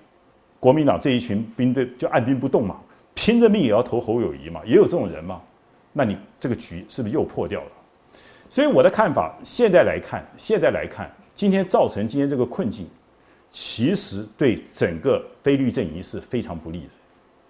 [0.60, 2.76] 国民党这一群兵队就按兵不动嘛，
[3.14, 5.40] 拼着命也要投侯友谊嘛，也有这种人嘛。
[5.92, 7.70] 那你这个局是不是又破掉了？
[8.48, 12.88] 所以我的看法，现在来看，现在来看，今天造成今天这个困境，
[13.50, 16.90] 其实对整个非律阵营是非常不利的，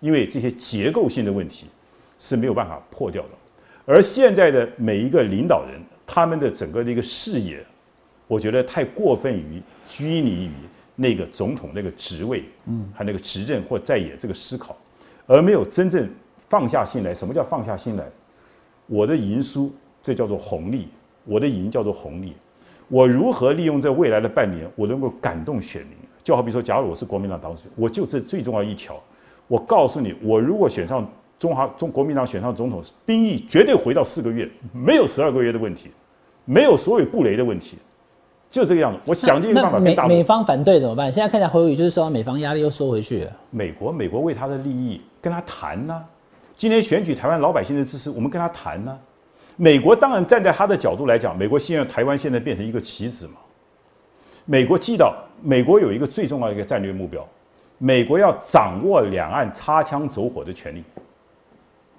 [0.01, 1.67] 因为这些结构性的问题
[2.19, 3.31] 是没有办法破掉的。
[3.85, 7.65] 而现在的每一个领导人，他们的整个的一个视野，
[8.27, 10.53] 我觉得太过分于拘泥于
[10.95, 14.77] 那个总统那个职位，嗯，和那个执政或在野这个思考，
[15.27, 16.09] 而没有真正
[16.49, 17.15] 放下心来。
[17.15, 18.05] 什么叫放下心来？
[18.87, 20.89] 我的赢输，这叫做红利；
[21.25, 22.35] 我的赢叫做红利。
[22.89, 25.93] 我如何利用这未来的半年，我能够感动选民？
[26.25, 29.01] 就好比说，假如我是国民党党主席，我就这最重要一条，
[29.47, 31.07] 我告诉你，我如果选上
[31.39, 35.91] 中华中国民党选上总统，兵役绝对回到四个月，没有十二个月的问题，
[36.45, 37.79] 没有所有布雷的问题，
[38.51, 38.99] 就这个样子。
[39.07, 41.11] 我想尽办法跟大陆美方反对怎么办？
[41.11, 43.33] 现在看起来侯友宜就是说美方压力又缩回去了。
[43.51, 46.05] 美国，美国为他的利益跟他谈呢、
[46.57, 48.99] 今天选举台湾老百姓的支持，我们跟他谈呢、
[49.61, 53.35] 美国当然站在他的角度来讲，美国现在台湾现在变成一个棋子嘛。
[54.45, 57.27] 美国记到，美国有一个最重要的一个战略目标，
[57.77, 60.85] 美国要掌握两岸擦枪走火的权利。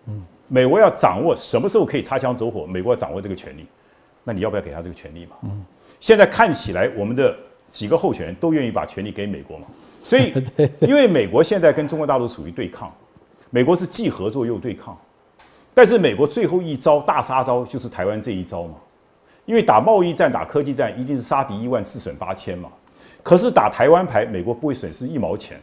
[0.07, 3.67] 嗯，美国要掌握什么时候可以擦枪走火，美国要掌握这个权利。
[4.23, 5.35] 那你要不要给他这个权利嘛？
[5.43, 5.65] 嗯，
[5.99, 7.35] 现在看起来我们的
[7.67, 9.65] 几个候选人都愿意把权利给美国嘛，
[10.01, 10.33] 所以
[10.81, 12.91] 因为美国现在跟中国大陆属于对抗，
[13.49, 14.97] 美国是既合作又对抗，
[15.79, 18.75] 但是美国最后一招大杀招就是台湾这一招嘛，
[19.45, 22.69] 因为打贸易战、打科技战一定是杀敌一万自损八千嘛，
[23.23, 25.57] 可是打台湾牌，美国不会损失一毛钱，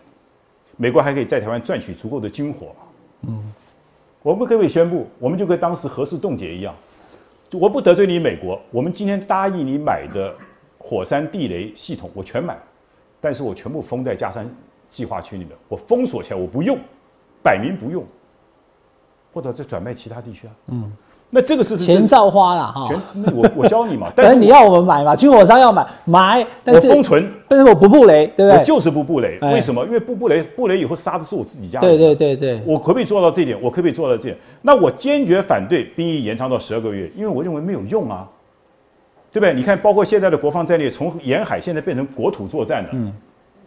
[0.79, 2.69] 美国还可以在台湾赚取足够的军火。
[3.29, 3.53] 嗯，
[4.23, 6.75] 我们可不可以宣布，我们就跟当时核试冻结一样，
[7.53, 10.35] 我不得罪你美国，我们今天答应你买的
[10.79, 12.57] 火山地雷系统，我全买，
[13.21, 14.51] 但是我全部封在加山
[14.89, 16.79] 计划区里面，我封锁起来，我不用，
[17.43, 18.03] 摆明不用，
[19.37, 20.51] 或者再转卖其他地区啊。
[20.69, 20.91] 嗯，
[21.29, 22.99] 那这个是钱照花了哈钱，，
[23.35, 28.59] 我我教你嘛，但 但是是你要我们买嘛，军火商要买买，但我是封存，但是我不布雷，对不对？
[28.59, 29.85] 我就是不布雷，哎为什么？
[29.85, 31.91] 因为不布雷，布雷以后杀的是我自己家人。
[31.91, 33.59] 对对对对，我可不可以做到这一点？
[33.61, 34.39] 我可不可以做到这点？
[34.63, 38.27] 那我坚决反对兵役延长到十二个月，因为我认为没有用啊，
[39.31, 39.53] 对不对？
[39.53, 42.89] 你看，包括现在的国防战略，从沿海现在变成国土作战了。
[42.95, 43.13] 嗯，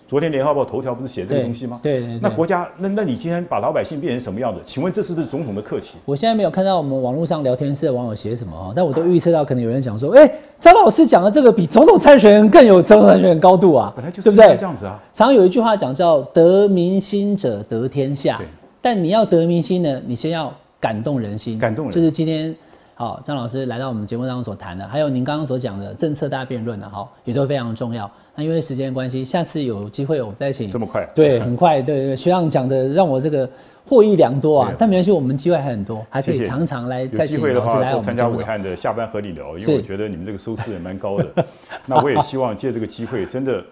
[0.10, 1.80] 昨天联合报头条不是写这个对东西吗？
[1.84, 4.60] 对对对那国家，那那你今天把老百姓变成什么样子？
[4.66, 5.89] 请问这是不是总统的课题？
[6.03, 10.28] 我现在没有看到我们网络上聊天室的网友写什么哈，但我都预测到可能有人讲说，哎、
[10.60, 14.66] 张老师讲的这个比总统参选人更有总统参选人高度啊，本来就对不对这？
[14.66, 14.99] 样子啊。
[15.14, 18.47] 常常有一句话讲叫“得民心者得天下对”，
[18.82, 22.55] 但你要得民心呢，你先要感动人心，感动人就是今天
[23.00, 28.12] 好张老师来到我们节目当中所谈的，还有您刚刚所讲的政策大辩论的，哈也都非常重要。
[28.36, 30.70] 那因为时间关系，下次有机会我们再请。
[30.70, 33.50] 这么快对，很快，对对，学长讲的让我这个
[33.88, 34.74] 获益良多啊。
[34.78, 38.47] 但没关系，我们机会还很多，还可以常常来有再请机会的话，老师来多参加伟我们节目中。
[38.47, 41.45] 汉的下班和你聊，因为我觉得你们这个收视也蛮高的。
[41.86, 43.64] 那我也希望借这个机会，真的，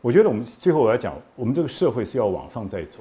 [0.00, 2.98] 我觉得我们最后我来讲，我们这个社会是要往上再走。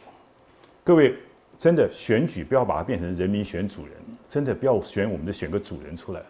[0.83, 1.15] 各位，
[1.57, 3.93] 真的选举不要把它变成人民选主人，
[4.31, 6.21] 真的不要选我们的选个主人出来。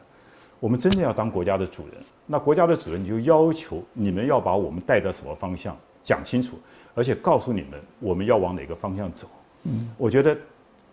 [0.59, 6.57] 我们真的要当国家的主人，那国家的主人你就要求你们要把我们带到什么方向讲清楚，
[6.95, 9.27] 而且告诉你们我们要往哪个方向走。
[9.65, 10.35] 嗯，我觉得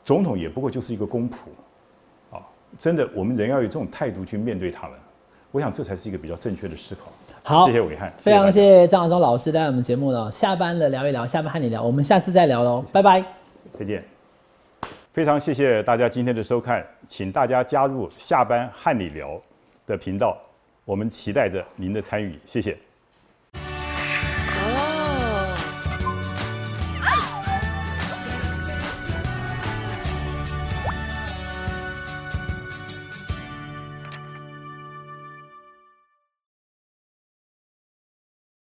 [0.04, 1.36] 总统也不过就是一个公仆。
[2.30, 2.44] 啊，
[2.78, 4.98] 真的，我们人要有这种态度去面对他们，
[5.50, 7.10] 我想这才是一个比较正确的思考。
[7.42, 10.30] 好，谢谢伟汉，非常谢谢张亚中老师来我们节目了。
[10.30, 13.24] 下班了聊一聊，下班和你聊，我们下次再聊喽，拜拜。
[13.72, 14.17] 再见。
[15.18, 19.42] 非常谢谢大家今天的收看，请大家加入下班和你聊
[19.84, 20.40] 的频道，
[20.84, 22.78] 我们期待着您的参与，谢谢。